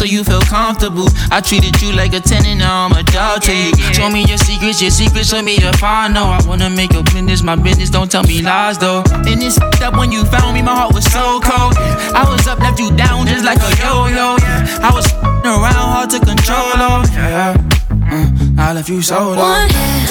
so 0.00 0.06
you 0.06 0.24
feel 0.24 0.40
comfortable. 0.40 1.04
I 1.30 1.42
treated 1.42 1.76
you 1.82 1.92
like 1.92 2.14
a 2.14 2.20
tenant, 2.20 2.60
now 2.60 2.86
I'm 2.88 2.92
a 2.92 3.02
dog 3.02 3.42
to 3.42 3.52
you. 3.52 3.76
Show 3.92 4.08
me 4.08 4.24
your 4.24 4.38
secrets, 4.38 4.80
your 4.80 4.90
secrets, 4.90 5.28
show 5.28 5.42
me 5.42 5.58
I 5.60 6.08
know. 6.08 6.24
I 6.24 6.40
wanna 6.48 6.70
make 6.70 6.94
your 6.94 7.04
business 7.04 7.42
my 7.42 7.54
business, 7.54 7.90
don't 7.90 8.10
tell 8.10 8.22
me 8.22 8.40
lies 8.40 8.78
though. 8.78 9.04
And 9.28 9.42
it's 9.42 9.60
up 9.60 9.92
when 9.98 10.10
you 10.10 10.24
found 10.24 10.54
me, 10.54 10.62
my 10.62 10.74
heart 10.74 10.94
was 10.94 11.04
so 11.04 11.38
cold. 11.44 11.76
I 12.16 12.24
was 12.24 12.46
up, 12.48 12.60
left 12.60 12.80
you 12.80 12.90
down 12.96 13.26
just 13.26 13.44
like 13.44 13.60
a 13.60 13.70
yo 13.76 14.08
yo. 14.08 14.40
I 14.80 14.90
was 14.94 15.12
around, 15.44 15.88
hard 15.92 16.08
to 16.16 16.18
control, 16.18 16.80
oh 16.80 17.04
yeah. 17.12 17.52
Mm, 18.08 18.58
I 18.58 18.72
left 18.72 18.88
you 18.88 19.02
so 19.02 19.20
low. 19.20 19.36
One 19.36 19.68
hand, 19.68 20.08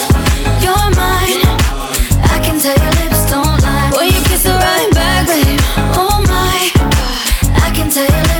you're 0.61 0.89
mine. 0.93 1.41
I 2.29 2.37
can 2.45 2.61
tell 2.61 2.77
your 2.77 2.93
lips 3.01 3.25
don't 3.31 3.57
lie. 3.65 3.89
When 3.97 4.05
you 4.05 4.21
kiss 4.29 4.45
it 4.45 4.53
right 4.53 4.89
back, 4.93 5.25
babe. 5.25 5.59
Oh 5.97 6.21
my, 6.29 6.69
I 7.65 7.71
can 7.73 7.89
tell 7.89 8.05
your 8.05 8.21
lips. 8.21 8.38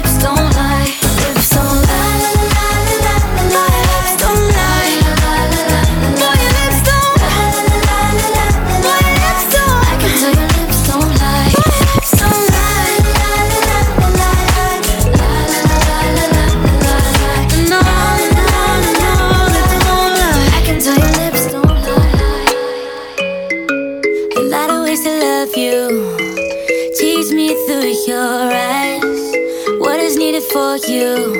You. 31.00 31.34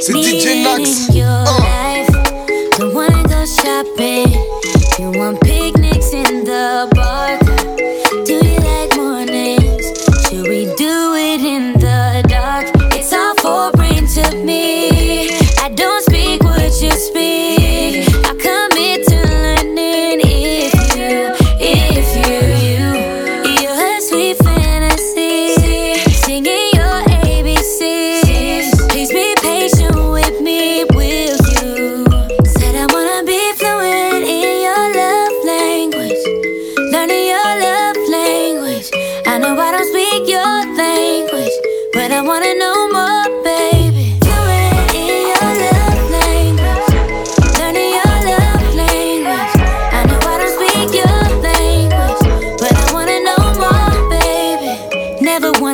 C'est 0.00 0.12
DJ 0.12 0.62
Nax. 0.62 1.07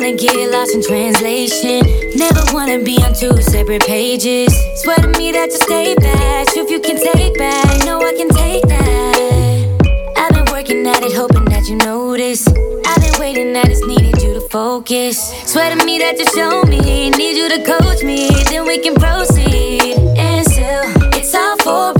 Wanna 0.05 0.17
get 0.17 0.51
lost 0.51 0.75
in 0.75 0.83
translation. 0.83 1.81
Never 2.15 2.41
wanna 2.53 2.79
be 2.83 2.95
on 2.97 3.13
two 3.15 3.41
separate 3.41 3.83
pages. 3.85 4.53
Swear 4.83 4.97
to 4.97 5.07
me 5.17 5.31
that 5.31 5.49
you 5.49 5.57
stay 5.57 5.95
back. 5.95 6.47
If 6.55 6.69
you 6.69 6.79
can 6.79 6.97
take 6.97 7.35
back, 7.39 7.85
know 7.85 7.99
I 7.99 8.13
can 8.13 8.29
take 8.29 8.63
that. 8.67 10.13
I've 10.17 10.33
been 10.33 10.45
working 10.53 10.85
at 10.85 11.01
it, 11.01 11.13
hoping 11.13 11.45
that 11.45 11.67
you 11.67 11.77
notice. 11.77 12.47
I've 12.47 13.01
been 13.01 13.19
waiting, 13.19 13.55
I 13.55 13.63
just 13.63 13.85
needed 13.85 14.21
you 14.21 14.35
to 14.35 14.41
focus. 14.41 15.17
Swear 15.45 15.75
to 15.75 15.83
me 15.83 15.97
that 15.97 16.19
you 16.19 16.25
show 16.35 16.61
me, 16.63 17.09
need 17.09 17.35
you 17.37 17.49
to 17.49 17.63
coach 17.65 18.03
me, 18.03 18.29
then 18.51 18.65
we 18.65 18.77
can 18.77 18.93
proceed. 18.93 19.97
And 20.17 20.45
still, 20.45 20.83
it's 21.17 21.33
all 21.33 21.57
foreign 21.57 21.94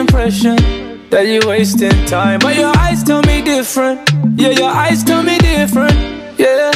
impression 0.00 0.56
that 1.10 1.26
you're 1.26 1.46
wasting 1.46 2.04
time. 2.06 2.38
But 2.40 2.56
your 2.56 2.76
eyes 2.76 3.04
tell 3.04 3.22
me 3.22 3.42
different. 3.42 4.00
Yeah, 4.36 4.50
your 4.50 4.70
eyes 4.70 5.04
tell 5.04 5.22
me 5.22 5.38
different. 5.38 5.94
Yeah, 6.38 6.72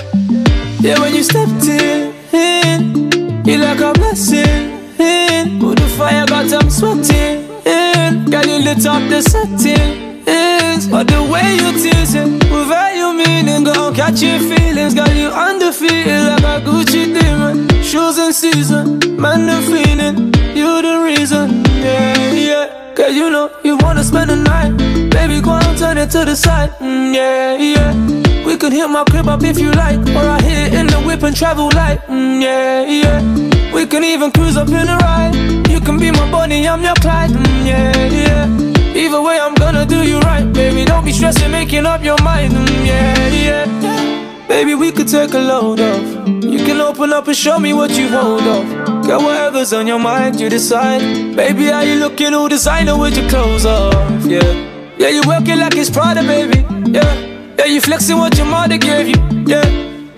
yeah, 0.81 1.01
when 1.01 1.15
you 1.15 1.23
stepped 1.23 1.67
in, 1.67 2.13
you 3.47 3.57
like 3.59 3.81
a 3.81 3.93
blessing. 3.95 4.73
Put 5.61 5.79
the 5.79 5.89
fire, 5.97 6.27
got 6.27 6.53
I'm 6.53 6.69
sweating. 6.71 7.49
Girl, 8.31 8.47
you 8.47 8.59
lit 8.67 8.85
up 8.87 9.03
the 9.09 9.21
setting. 9.23 10.03
But 10.91 11.07
the 11.09 11.23
way 11.33 11.57
you 11.57 11.73
teasing, 11.83 12.35
without 12.53 12.95
you 12.95 13.15
meaning, 13.15 13.65
go 13.65 13.93
catch 13.93 14.21
your 14.21 14.39
feelings. 14.39 14.95
Girl, 14.95 15.09
you 15.09 15.29
undefeated 15.29 16.43
like 16.43 16.43
a 16.43 16.65
Gucci 16.67 17.05
demon. 17.15 17.69
Shoes 17.83 18.19
in 18.19 18.33
season, 18.33 18.99
man, 19.17 19.47
the 19.47 19.59
feeling. 19.71 20.33
You 20.55 20.83
the 20.83 21.01
reason, 21.05 21.65
yeah, 21.83 22.33
yeah. 22.33 22.84
Cause 22.95 23.15
you 23.15 23.29
know 23.29 23.51
you 23.65 23.77
wanna 23.79 24.05
spend 24.05 24.31
the 24.31 24.37
night. 24.37 24.77
Baby, 25.11 25.41
go 25.41 25.51
on, 25.51 25.77
turn 25.77 25.99
it 25.99 26.11
to 26.13 26.25
the 26.25 26.37
side, 26.37 26.71
mm, 26.79 27.15
yeah, 27.15 27.57
yeah. 27.57 28.45
We 28.47 28.57
could 28.57 28.73
hit 28.73 28.89
my 28.89 29.05
crib 29.05 29.29
up 29.29 29.43
if 29.43 29.59
you 29.59 29.73
like, 29.73 29.99
or 30.15 30.25
I 30.29 30.41
hit 30.41 30.73
it 30.73 30.79
in 30.79 30.87
the 30.87 31.01
whip 31.01 31.23
and 31.23 31.35
travel 31.35 31.71
light, 31.75 32.01
mm, 32.07 32.41
yeah, 32.41 32.85
yeah. 32.85 33.75
We 33.75 33.87
can 33.87 34.05
even 34.05 34.31
cruise 34.31 34.57
up 34.57 34.69
in 34.69 34.89
a 34.89 34.97
ride. 34.97 35.35
You 35.69 35.81
can 35.81 35.99
be 35.99 36.11
my 36.13 36.31
Bonnie, 36.31 36.69
I'm 36.69 36.83
your 36.83 36.95
Clyde, 36.95 37.31
mm, 37.31 37.67
yeah, 37.67 38.07
yeah. 38.07 38.95
Either 38.95 39.21
way, 39.21 39.41
I'm 39.41 39.55
gonna 39.55 39.85
do 39.85 40.07
you 40.07 40.21
right, 40.21 40.51
baby. 40.53 40.85
Don't 40.85 41.05
be 41.05 41.13
stressing, 41.13 41.51
making 41.51 41.87
up 41.87 42.03
your 42.05 42.21
mind, 42.23 42.53
mm, 42.53 42.87
yeah, 42.87 43.29
yeah. 43.29 44.14
Baby, 44.49 44.75
we 44.75 44.93
could 44.93 45.09
take 45.09 45.33
a 45.33 45.39
load 45.39 45.81
off. 45.81 46.29
You 46.45 46.59
can 46.65 46.81
open 46.81 47.13
up 47.13 47.27
and 47.27 47.37
show 47.37 47.59
me 47.59 47.73
what 47.73 47.91
you 47.91 48.09
hold 48.09 48.43
off. 48.43 49.07
Girl, 49.07 49.23
whatever's 49.23 49.73
on 49.73 49.87
your 49.87 49.99
mind, 49.99 50.39
you 50.41 50.49
decide. 50.49 51.01
Baby, 51.35 51.65
how 51.67 51.81
you 51.81 51.97
looking 51.97 52.35
all 52.35 52.49
designer 52.49 52.97
with 52.97 53.17
your 53.17 53.29
clothes 53.29 53.65
off? 53.67 53.95
Yeah, 54.25 54.43
yeah, 54.99 55.09
you 55.09 55.23
working 55.27 55.59
like 55.59 55.77
it's 55.77 55.91
Prada, 55.91 56.23
baby. 56.23 56.61
Yeah, 56.91 57.15
yeah, 57.59 57.65
you 57.65 57.81
flexing 57.81 58.19
what 58.19 58.37
your 58.37 58.47
mother 58.47 58.79
gave 58.79 59.09
you. 59.09 59.17
Yeah, 59.47 59.67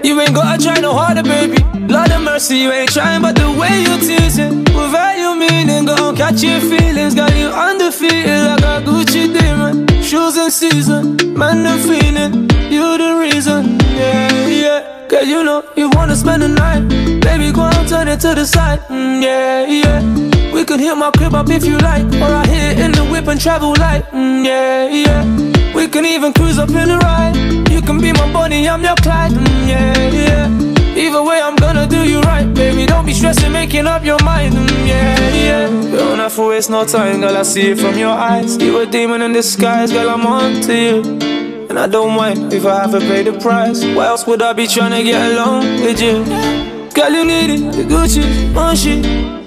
you 0.02 0.20
ain't 0.20 0.34
gotta 0.34 0.62
try 0.62 0.80
no 0.80 0.92
harder, 0.92 1.22
baby. 1.22 1.75
Lord 1.88 2.10
of 2.10 2.22
mercy, 2.22 2.58
you 2.58 2.72
ain't 2.72 2.92
trying, 2.92 3.22
but 3.22 3.36
the 3.36 3.50
way 3.50 3.80
you 3.80 3.98
teasing, 3.98 4.64
with 4.74 4.90
value 4.90 5.34
meaning, 5.38 5.84
gon' 5.86 6.16
catch 6.16 6.42
your 6.42 6.60
feelings. 6.60 7.14
Got 7.14 7.34
you 7.36 7.48
undefeated 7.48 8.42
like 8.50 8.60
a 8.60 8.82
Gucci 8.84 9.32
demon. 9.32 9.86
Shoes 10.02 10.36
in 10.36 10.50
season, 10.50 11.16
man, 11.34 11.62
the 11.62 11.74
feeling, 11.82 12.48
you 12.70 12.98
the 12.98 13.18
reason, 13.20 13.78
yeah, 13.96 14.46
yeah. 14.46 15.06
Cause 15.08 15.26
you 15.26 15.42
know 15.42 15.62
you 15.76 15.88
wanna 15.90 16.16
spend 16.16 16.42
the 16.42 16.48
night, 16.48 16.80
baby, 17.20 17.52
go 17.52 17.62
and 17.62 17.88
turn 17.88 18.08
it 18.08 18.20
to 18.20 18.34
the 18.34 18.44
side, 18.46 18.80
mm, 18.88 19.22
yeah, 19.22 19.66
yeah. 19.66 20.52
We 20.52 20.64
can 20.64 20.78
hit 20.78 20.96
my 20.96 21.10
crib 21.10 21.34
up 21.34 21.48
if 21.50 21.64
you 21.64 21.78
like, 21.78 22.04
or 22.22 22.32
I 22.32 22.46
hit 22.46 22.78
it 22.78 22.84
in 22.84 22.92
the 22.92 23.04
whip 23.04 23.26
and 23.28 23.40
travel 23.40 23.74
light, 23.78 24.04
mm, 24.12 24.44
yeah, 24.44 24.88
yeah. 24.88 25.74
We 25.74 25.88
can 25.88 26.04
even 26.04 26.32
cruise 26.32 26.58
up 26.58 26.70
in 26.70 26.88
the 26.88 26.98
ride. 26.98 27.36
You 27.70 27.82
can 27.82 27.98
be 28.00 28.12
my 28.12 28.32
Bonnie, 28.32 28.68
I'm 28.68 28.82
your 28.82 28.96
Clyde, 28.96 29.32
mm, 29.32 29.68
yeah, 29.68 30.08
yeah. 30.10 30.65
Either 30.96 31.22
way, 31.22 31.40
I'm 31.42 31.56
gonna 31.56 31.86
do 31.86 32.08
you 32.08 32.20
right, 32.22 32.52
baby. 32.54 32.86
Don't 32.86 33.04
be 33.04 33.12
stressing, 33.12 33.52
making 33.52 33.86
up 33.86 34.02
your 34.02 34.18
mind. 34.24 34.54
Mm, 34.54 34.88
yeah, 34.88 35.34
yeah. 35.34 35.68
Don't 35.68 36.18
have 36.18 36.34
to 36.36 36.48
waste 36.48 36.70
no 36.70 36.86
time, 36.86 37.20
girl. 37.20 37.36
I 37.36 37.42
see 37.42 37.72
it 37.72 37.78
from 37.78 37.98
your 37.98 38.12
eyes. 38.12 38.56
You 38.56 38.78
a 38.80 38.86
demon 38.86 39.20
in 39.20 39.32
disguise, 39.34 39.92
girl. 39.92 40.08
I'm 40.08 40.26
on 40.26 40.62
to 40.62 40.74
you. 40.74 41.02
And 41.68 41.78
I 41.78 41.86
don't 41.86 42.16
mind 42.16 42.54
if 42.54 42.64
I 42.64 42.80
have 42.80 42.92
to 42.92 43.00
pay 43.00 43.22
the 43.22 43.38
price. 43.38 43.84
Why 43.84 44.06
else 44.06 44.26
would 44.26 44.40
I 44.40 44.54
be 44.54 44.66
trying 44.66 44.92
to 44.92 45.02
get 45.02 45.32
along 45.32 45.64
with 45.82 46.00
you? 46.00 46.24
Girl, 46.94 47.10
you 47.10 47.24
need 47.26 47.50
it, 47.50 47.72
the 47.72 47.82
Gucci, 47.82 48.24
my. 48.54 48.72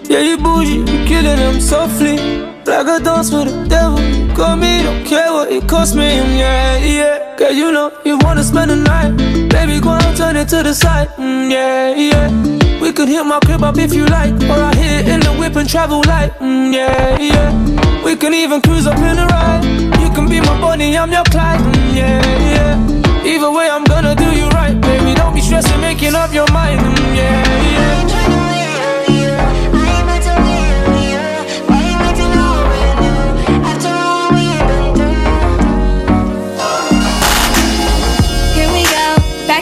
Yeah, 0.07 0.19
you 0.19 0.37
bougie, 0.37 0.79
you 0.79 1.05
killing 1.07 1.37
them 1.37 1.59
softly. 1.59 2.17
Like 2.65 2.87
a 2.87 3.03
dance 3.03 3.31
for 3.31 3.45
the 3.45 3.65
devil. 3.67 4.08
Call 4.39 4.55
me, 4.55 4.83
don't 4.83 5.03
care 5.03 5.33
what 5.33 5.51
it 5.51 5.67
cost 5.67 5.95
me. 5.95 6.15
Yeah, 6.39 6.77
yeah. 6.77 7.35
Girl, 7.35 7.51
you 7.51 7.73
know 7.73 7.91
you 8.05 8.17
wanna 8.19 8.41
spend 8.41 8.71
the 8.71 8.77
night. 8.77 9.11
Baby, 9.49 9.81
go 9.81 9.89
and 9.89 10.15
turn 10.15 10.37
it 10.37 10.47
to 10.47 10.63
the 10.63 10.73
side. 10.73 11.09
Mm, 11.17 11.51
yeah, 11.51 11.93
yeah. 11.93 12.79
We 12.79 12.93
could 12.93 13.09
hit 13.09 13.25
my 13.25 13.41
crib 13.41 13.63
up 13.63 13.77
if 13.77 13.93
you 13.93 14.05
like. 14.05 14.31
Or 14.43 14.63
I 14.63 14.73
hit 14.73 15.07
it 15.07 15.07
in 15.09 15.19
the 15.19 15.33
whip 15.33 15.57
and 15.57 15.67
travel 15.67 16.01
light. 16.07 16.31
Mm, 16.39 16.73
yeah, 16.73 17.19
yeah. 17.19 18.01
We 18.05 18.15
can 18.15 18.33
even 18.33 18.61
cruise 18.61 18.87
up 18.87 18.97
in 18.99 19.17
the 19.17 19.25
ride. 19.25 19.61
You 19.99 20.09
can 20.15 20.29
be 20.29 20.39
my 20.39 20.55
Bonnie, 20.61 20.97
I'm 20.97 21.11
your 21.11 21.25
Clyde. 21.25 21.59
Mm, 21.59 21.95
yeah, 21.97 22.23
yeah. 22.55 23.25
Either 23.25 23.51
way, 23.51 23.69
I'm 23.69 23.83
gonna 23.83 24.15
do 24.15 24.31
you 24.31 24.47
right, 24.55 24.79
baby. 24.79 25.15
Don't 25.15 25.35
be 25.35 25.41
stressing, 25.41 25.81
making 25.81 26.15
up 26.15 26.33
your 26.33 26.49
mind. 26.53 26.79
Mm, 26.79 27.15
yeah, 27.17 28.07
yeah. 28.07 28.38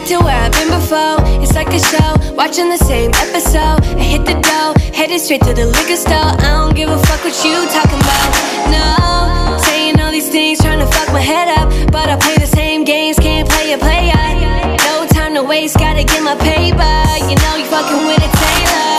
To 0.07 0.19
where 0.23 0.39
I've 0.39 0.53
been 0.53 0.69
before. 0.69 1.19
It's 1.43 1.53
like 1.53 1.67
a 1.67 1.79
show, 1.79 2.33
watching 2.33 2.69
the 2.69 2.77
same 2.77 3.11
episode. 3.15 3.83
I 3.99 4.05
hit 4.13 4.23
the 4.23 4.39
dough, 4.39 4.73
headed 4.93 5.19
straight 5.19 5.41
to 5.41 5.53
the 5.53 5.65
liquor 5.65 5.97
store. 5.97 6.31
I 6.39 6.63
don't 6.63 6.75
give 6.75 6.89
a 6.89 6.97
fuck 7.07 7.21
what 7.25 7.35
you 7.43 7.67
talking 7.67 7.99
about. 7.99 8.29
No, 8.71 9.57
saying 9.67 9.99
all 9.99 10.11
these 10.11 10.29
things, 10.29 10.59
trying 10.59 10.79
to 10.79 10.87
fuck 10.87 11.11
my 11.11 11.19
head 11.19 11.49
up. 11.59 11.67
But 11.91 12.09
I 12.09 12.15
play 12.15 12.37
the 12.37 12.47
same 12.47 12.85
games, 12.85 13.19
can't 13.19 13.49
play 13.49 13.73
it, 13.73 13.81
play 13.81 14.11
it. 14.13 14.79
No 14.87 15.05
time 15.07 15.33
to 15.35 15.43
waste, 15.43 15.77
gotta 15.77 16.05
get 16.05 16.23
my 16.23 16.35
paper. 16.35 16.95
You 17.27 17.35
know 17.43 17.55
you 17.59 17.65
fucking 17.65 18.05
with 18.07 18.23
a 18.23 18.31
Taylor. 18.31 18.96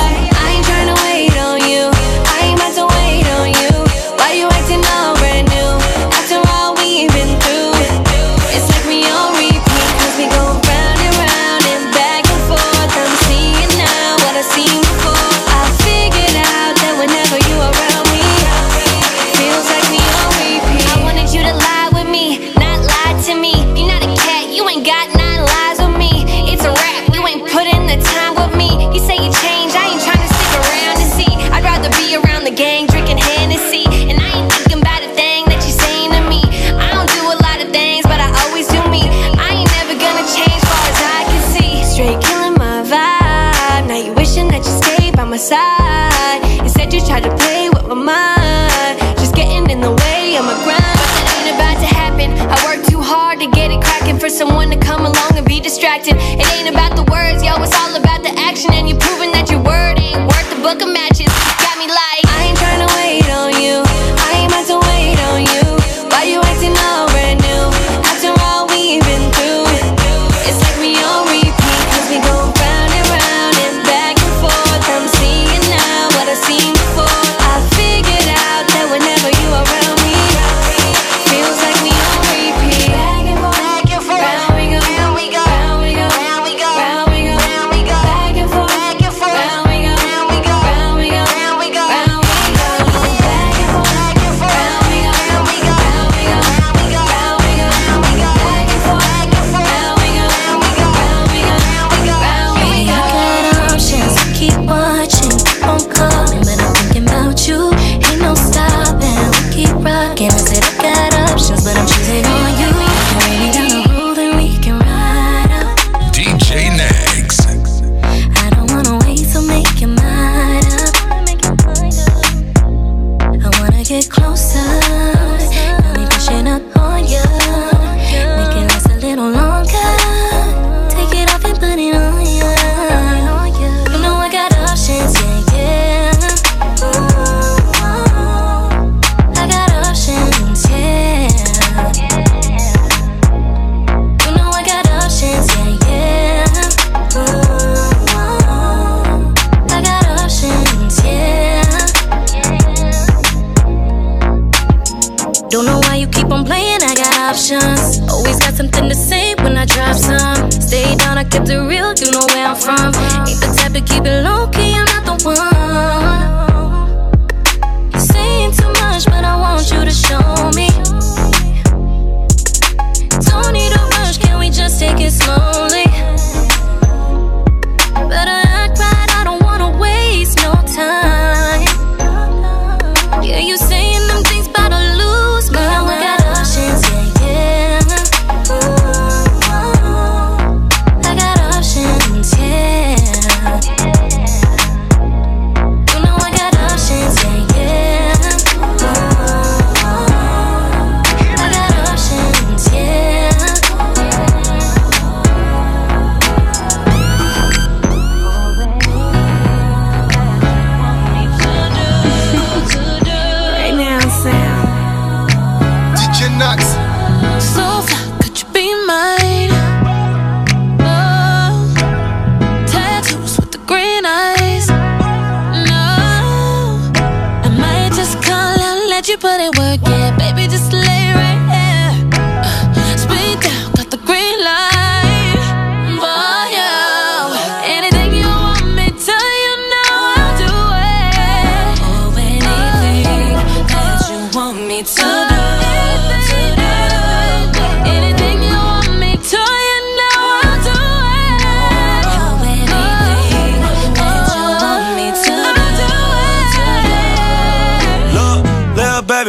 Put 229.18 229.40
it 229.40 229.58
work, 229.58 229.97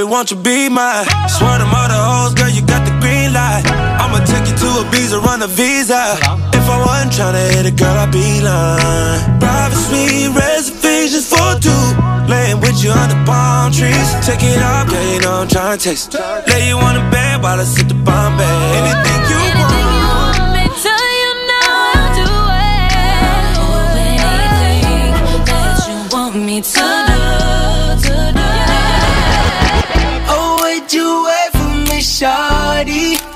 won't 0.10 0.32
you 0.32 0.38
be 0.38 0.70
mine? 0.70 1.06
Swear 1.30 1.58
to 1.60 1.66
mother 1.66 1.94
hoes, 2.10 2.34
girl, 2.34 2.50
you 2.50 2.62
got 2.66 2.84
the 2.86 2.92
green 3.00 3.34
light. 3.34 3.64
I'ma 4.02 4.20
take 4.26 4.48
you 4.50 4.56
to 4.58 4.68
Ibiza, 4.84 5.22
run 5.22 5.42
a 5.42 5.48
visa. 5.48 6.18
If 6.54 6.66
I 6.70 6.78
wasn't 6.86 7.12
tryna 7.14 7.44
hit 7.54 7.66
a 7.66 7.72
girl, 7.72 7.96
I'd 7.98 8.12
be 8.12 8.42
lying. 8.42 9.40
Private 9.40 9.78
suite, 9.78 10.32
reservations 10.36 11.28
for 11.30 11.50
two. 11.62 11.84
Laying 12.28 12.60
with 12.62 12.84
you 12.84 12.92
under 12.92 13.20
palm 13.26 13.72
trees. 13.72 14.10
Take 14.26 14.44
it 14.44 14.62
up, 14.62 14.88
yeah, 14.92 15.14
you 15.14 15.20
know 15.22 15.42
I'm 15.42 15.48
tryna 15.48 15.82
taste. 15.82 16.14
Lay 16.48 16.68
you 16.70 16.78
on 16.78 16.96
the 16.96 17.06
bed 17.12 17.42
while 17.44 17.60
I 17.60 17.64
sit 17.64 17.88
the 17.88 17.94
Bombay. 17.96 18.46
Anything 18.80 19.22
you 19.30 19.38
Anything 19.52 19.86
want. 19.86 20.30
you 25.90 25.98
want 26.12 26.36
me 26.36 26.62
to, 26.62 26.99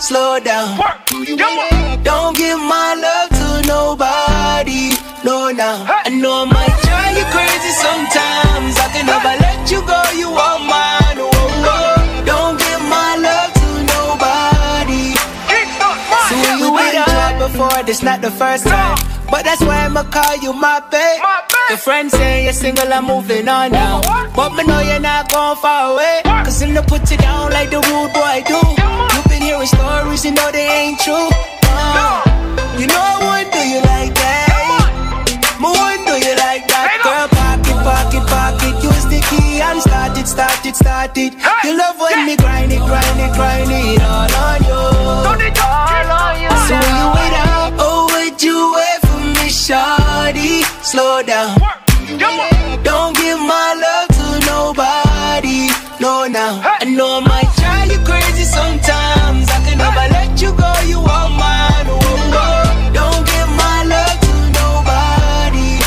Slow 0.03 0.37
down. 0.37 0.77
Don't 2.03 2.35
give 2.35 2.59
my 2.59 2.91
love 2.99 3.29
to 3.39 3.65
nobody. 3.65 4.91
No, 5.23 5.49
now. 5.55 5.87
I 5.87 6.09
know 6.09 6.43
I 6.43 6.51
might 6.51 6.75
drive 6.83 7.15
you 7.15 7.23
crazy 7.31 7.71
sometimes. 7.71 8.75
I 8.83 8.91
can 8.91 9.05
never 9.07 9.31
let 9.39 9.71
you 9.71 9.79
go. 9.87 10.03
You 10.11 10.27
are 10.27 10.59
mine. 10.59 11.23
Oh, 11.23 11.31
oh. 11.31 11.71
oh. 11.71 12.25
Don't 12.27 12.59
give 12.59 12.83
my 12.91 13.15
love 13.15 13.53
to 13.55 13.69
nobody. 13.95 15.15
So 16.27 16.35
you 16.59 16.73
wait 16.75 16.99
up 16.99 17.39
before, 17.39 17.83
this 17.83 18.03
not 18.03 18.21
the 18.21 18.31
first 18.31 18.67
time. 18.67 18.97
But 19.31 19.45
that's 19.45 19.61
why 19.61 19.85
I'ma 19.85 20.03
call 20.03 20.35
you 20.43 20.51
my 20.51 20.81
babe. 20.91 21.52
Your 21.73 21.79
friends 21.79 22.13
say 22.13 22.43
you're 22.43 22.53
single, 22.53 22.85
I'm 22.93 23.05
moving 23.05 23.49
on 23.49 23.71
now. 23.71 24.05
But 24.35 24.53
me 24.53 24.63
know 24.63 24.79
you're 24.81 24.99
not 24.99 25.31
going 25.33 25.57
far 25.57 25.93
away. 25.93 26.21
Cause 26.45 26.61
I'm 26.61 26.75
gonna 26.75 26.85
put 26.85 27.09
you 27.09 27.17
down 27.17 27.49
like 27.49 27.71
the 27.71 27.81
rude 27.81 28.13
boy 28.13 28.45
do. 28.45 28.61
You've 29.17 29.25
been 29.25 29.41
hearing 29.41 29.65
stories, 29.65 30.23
you 30.23 30.37
know 30.37 30.51
they 30.51 30.69
ain't 30.69 30.99
true. 31.01 31.33
Uh, 31.65 32.21
you 32.77 32.85
know 32.85 33.01
I 33.01 33.17
wouldn't 33.25 33.49
do 33.57 33.61
you 33.73 33.81
like 33.89 34.13
that. 34.21 34.53
Me 35.57 35.65
wouldn't 35.65 36.05
do 36.05 36.13
you 36.21 36.37
like 36.45 36.69
that. 36.69 37.01
Girl, 37.01 37.25
pocket, 37.41 37.79
pocket, 37.81 38.21
pocket. 38.29 38.73
Use 38.85 39.09
the 39.09 39.17
key 39.33 39.57
and 39.65 39.81
start 39.81 40.13
it, 40.13 40.29
start 40.29 40.61
it, 40.69 40.75
start 40.77 41.17
it. 41.17 41.33
You 41.65 41.73
love 41.73 41.97
when 41.97 42.29
me 42.29 42.37
grind 42.37 42.69
it, 42.69 42.85
grind 42.85 43.17
it, 43.17 43.33
grind 43.33 43.73
it 43.73 43.97
all 43.97 44.29
on 44.29 44.61
you. 44.61 44.77
So 46.69 46.77
when 46.77 46.95
you 47.01 47.09
wait 47.17 47.33
up, 47.33 47.41
oh, 47.41 47.42
Slow 50.93 51.23
down. 51.23 51.57
Don't 52.83 53.17
give 53.17 53.39
my 53.39 53.69
love 53.83 54.09
to 54.13 54.45
nobody. 54.45 55.65
No, 55.99 56.27
now. 56.27 56.61
I 56.61 56.85
know 56.85 57.17
I 57.17 57.25
might 57.25 57.49
drive 57.57 57.89
you 57.91 57.97
crazy 58.05 58.43
sometimes. 58.43 59.49
I 59.49 59.57
can 59.65 59.79
never 59.79 60.05
let 60.13 60.39
you 60.39 60.51
go. 60.53 60.69
You 60.85 60.99
are 60.99 61.29
mine. 61.33 61.87
Oh, 61.89 61.97
oh. 61.97 62.91
Don't 62.93 63.25
give 63.25 63.49
my 63.57 63.77
love 63.89 64.17
to 64.21 64.33
nobody. 64.61 65.81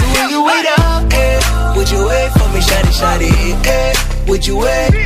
So 0.00 0.04
when 0.16 0.30
you 0.32 0.44
wait 0.48 0.64
up, 0.80 1.04
eh, 1.12 1.76
would 1.76 1.90
you 1.90 2.00
wait 2.08 2.32
for 2.32 2.48
me, 2.56 2.60
shawty, 2.64 2.92
shawty? 2.96 3.32
Eh, 3.66 3.92
would 4.28 4.46
you 4.46 4.56
wait? 4.56 4.99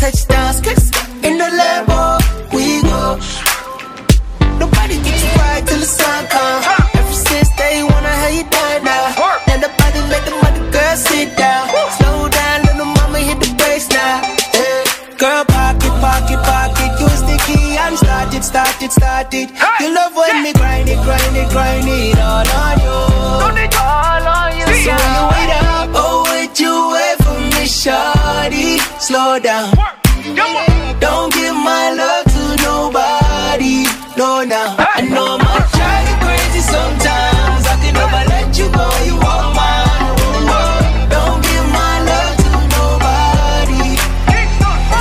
Cause 0.00 0.08
when 0.08 0.12
touch 0.12 0.28
down, 0.28 0.54
skits 0.54 0.90
in 1.22 1.36
the 1.36 1.44
Lambo, 1.44 2.16
we 2.56 2.80
go. 2.82 3.20
Nobody 4.58 4.96
gets 5.04 5.22
you 5.22 5.30
right 5.36 5.62
till 5.66 5.78
the 5.78 5.84
sun 5.84 6.26
comes. 6.26 6.64
Ever 6.96 7.12
since 7.12 7.48
day 7.56 7.82
one, 7.82 8.04
I 8.04 8.16
had 8.16 8.32
you 8.32 8.44
down 8.48 8.80
now. 8.80 9.12
Now 9.46 9.60
the 9.60 9.68
body 9.76 10.00
make 10.08 10.24
the 10.24 10.32
mother 10.40 10.70
girl 10.72 10.96
sit 10.96 11.36
down. 11.36 11.68
Slow 11.98 12.28
down, 12.28 12.62
little 12.64 12.86
mama 12.86 13.18
hit 13.18 13.40
the 13.40 13.52
brakes 13.60 13.88
now. 13.90 14.24
Hey. 14.56 14.84
Girl, 15.18 15.44
pocket, 15.44 15.92
pocket, 16.00 16.40
pocket. 16.48 16.90
Use 17.00 17.22
the 17.28 17.36
key 17.44 17.76
and 17.76 17.98
start 17.98 18.32
it, 18.32 18.44
start 18.44 18.82
it, 18.82 18.92
start 18.92 19.34
it. 19.34 19.50
You 19.80 19.94
love 19.94 20.16
when 20.16 20.42
me 20.42 20.54
grind 20.54 20.88
it, 20.88 20.96
grind 21.04 21.36
it, 21.36 21.50
grind 21.50 21.88
it 21.88 22.18
all 22.18 22.48
on 22.48 22.80
you. 22.80 23.20
So 23.40 24.19
shawty? 27.80 28.78
Slow 29.00 29.38
down. 29.38 29.72
Don't 31.00 31.32
give 31.32 31.54
my 31.54 31.90
love 31.96 32.26
to 32.26 32.56
nobody. 32.68 33.86
No, 34.18 34.44
now. 34.44 34.76
I 34.78 35.00
know 35.00 35.24
I 35.24 35.42
might 35.44 35.66
drive 35.72 36.20
crazy 36.20 36.60
sometimes. 36.60 37.64
I 37.72 37.74
can 37.80 37.94
never 37.94 38.22
let 38.28 38.58
you 38.58 38.68
go. 38.68 38.86
You 39.08 39.16
are 39.16 39.54
mine. 39.56 41.08
Don't 41.08 41.40
give 41.48 41.66
my 41.72 41.94
love 42.10 42.36
to 42.44 42.50
nobody. 42.76 43.96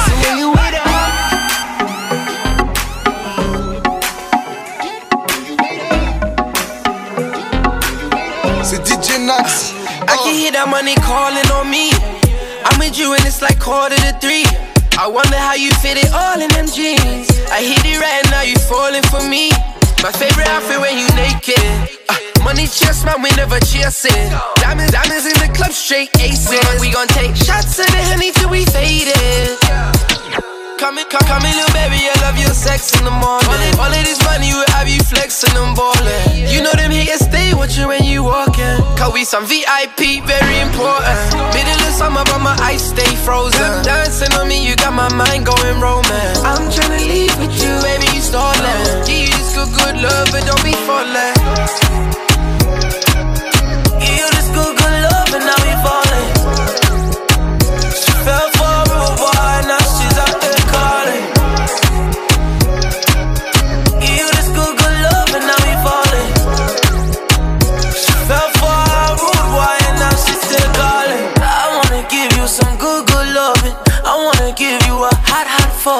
So 0.05 0.11
when 0.23 0.35
you 0.39 0.49
wait 0.55 0.75
up, 0.79 0.87
C'est 8.63 8.81
DJ 8.87 9.19
Knox. 9.27 9.73
I 10.07 10.15
can 10.23 10.33
hear 10.33 10.51
that 10.53 10.67
money 10.69 10.95
calling 10.95 11.48
it's 13.29 13.43
like 13.43 13.59
quarter 13.59 13.95
to 13.95 14.11
three. 14.17 14.43
I 14.97 15.05
wonder 15.05 15.37
how 15.37 15.53
you 15.53 15.69
fit 15.85 16.01
it 16.01 16.09
all 16.11 16.41
in 16.41 16.49
them 16.49 16.65
jeans. 16.65 17.29
I 17.53 17.61
hit 17.61 17.85
it 17.85 18.01
right 18.01 18.25
now, 18.33 18.41
you 18.41 18.57
falling 18.57 19.05
for 19.13 19.21
me. 19.29 19.53
My 20.01 20.09
favorite 20.09 20.49
outfit 20.49 20.81
when 20.81 20.97
you 20.97 21.05
naked. 21.13 21.61
Uh, 22.09 22.17
money 22.43 22.65
chest, 22.65 23.05
man, 23.05 23.21
we 23.21 23.29
never 23.37 23.59
chasing. 23.61 24.33
Diamonds, 24.57 24.93
diamonds 24.97 25.29
in 25.29 25.37
the 25.37 25.49
club, 25.53 25.71
straight 25.71 26.09
aces. 26.19 26.57
We 26.81 26.89
gon' 26.89 27.07
take 27.09 27.35
shots 27.35 27.77
of 27.77 27.85
the 27.85 28.01
honey 28.09 28.31
till 28.31 28.49
we 28.49 28.65
faded. 28.65 29.98
Come 30.79 30.97
in, 30.97 31.05
come, 31.11 31.27
come 31.27 31.43
in, 31.43 31.51
little 31.51 31.75
baby, 31.75 32.07
I 32.07 32.15
love 32.23 32.39
your 32.39 32.55
sex 32.55 32.95
in 32.97 33.03
the 33.03 33.11
morning. 33.11 33.75
All, 33.75 33.91
of- 33.91 34.05
this 34.07 34.23
money 34.23 34.53
will 34.55 34.63
have 34.79 34.87
you 34.87 35.03
flexing 35.03 35.51
and 35.59 35.75
ballin'. 35.75 36.47
You 36.47 36.63
know 36.63 36.71
them 36.71 36.91
haters 36.91 37.27
stay 37.27 37.51
you 37.51 37.87
when 37.87 38.03
you 38.03 38.23
walkin'. 38.23 38.79
Cause 38.95 39.11
we 39.13 39.25
some 39.25 39.45
VIP, 39.45 40.23
very 40.23 40.59
important. 40.63 41.19
Middle 41.51 41.83
of 41.83 41.93
summer, 41.99 42.23
but 42.25 42.39
my 42.39 42.55
ice 42.63 42.89
stay 42.95 43.13
frozen. 43.27 43.83
Dancing 43.83 44.31
on 44.39 44.47
me, 44.47 44.65
you 44.67 44.75
got 44.77 44.93
my 44.93 45.11
mind 45.13 45.45
going 45.45 45.79
romance. 45.81 46.39
I'm 46.47 46.71
tryna 46.71 47.03
leave 47.07 47.35
with 47.39 47.51
you, 47.59 47.75
baby, 47.83 48.07
you 48.15 48.21
stallin'. 48.23 49.05
Give 49.05 49.27
you 49.27 49.35
this 49.35 49.51
good, 49.55 49.71
good 49.75 49.95
love, 50.01 50.27
but 50.31 50.45
don't 50.47 50.63
be 50.63 50.73
fallin'. 50.87 52.28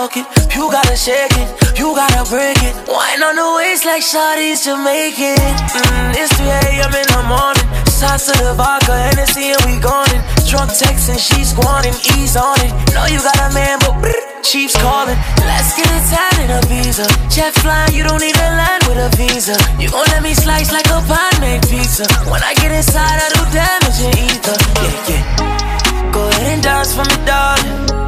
Fucking. 0.10 0.26
You 0.56 0.72
gotta 0.72 0.96
shake 0.96 1.38
it, 1.38 1.78
you 1.78 1.94
gotta 1.96 2.30
break 2.30 2.58
it. 2.64 2.76
Wine 2.88 3.22
on 3.24 3.36
the 3.36 3.50
waist 3.58 3.86
like 3.86 4.02
Shawty's 4.02 4.66
Jamaican. 4.66 5.38
Mm, 5.38 6.18
it's 6.18 6.34
3 6.38 6.50
a.m. 6.50 6.94
in 6.94 7.08
the 7.14 7.24
morning. 7.30 7.68
Shots 7.94 8.30
of 8.30 8.38
the 8.40 8.54
vodka, 8.56 8.96
Hennessy, 8.98 9.52
and 9.54 9.62
we 9.66 9.80
gone 9.80 10.10
in. 10.12 10.22
Drunk 10.48 10.72
texting, 10.72 11.20
she 11.20 11.44
squatting, 11.44 11.94
ease 12.18 12.36
on 12.36 12.58
it. 12.62 12.72
Know 12.94 13.06
you 13.06 13.22
got 13.22 13.38
a 13.38 13.54
man, 13.54 13.78
but 13.80 14.02
brr, 14.02 14.16
Chiefs 14.42 14.76
calling. 14.82 15.18
Let's 15.46 15.76
get 15.78 15.88
a 15.88 16.00
tan 16.10 16.36
in 16.44 16.50
a 16.58 16.62
visa. 16.68 17.06
Jet 17.30 17.54
flying, 17.62 17.94
you 17.94 18.04
don't 18.04 18.22
need 18.22 18.36
a 18.36 18.50
land 18.58 18.84
with 18.88 18.98
a 18.98 19.10
visa. 19.16 19.56
You 19.78 19.90
gon' 19.90 20.08
let 20.10 20.24
me 20.24 20.34
slice 20.34 20.72
like 20.72 20.88
a 20.88 21.00
pan 21.06 21.34
made 21.42 21.64
pizza. 21.68 22.08
When 22.32 22.42
I 22.42 22.54
get 22.56 22.72
inside, 22.72 23.20
I 23.20 23.28
do 23.36 23.42
damage 23.52 24.00
in 24.02 24.14
ether. 24.26 24.58
Yeah, 24.82 25.10
yeah. 25.12 26.12
Go 26.12 26.28
ahead 26.30 26.54
and 26.56 26.64
dance 26.64 26.96
for 26.96 27.04
me, 27.04 27.18
darling. 27.26 28.00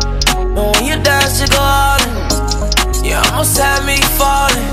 But 0.54 0.76
when 0.76 0.84
you 0.84 0.98
dance, 1.00 1.40
you 1.40 1.48
go 1.48 1.64
all 1.64 2.02
in. 2.04 2.12
You 3.08 3.16
almost 3.16 3.56
had 3.56 3.88
me 3.88 3.96
falling. 4.20 4.68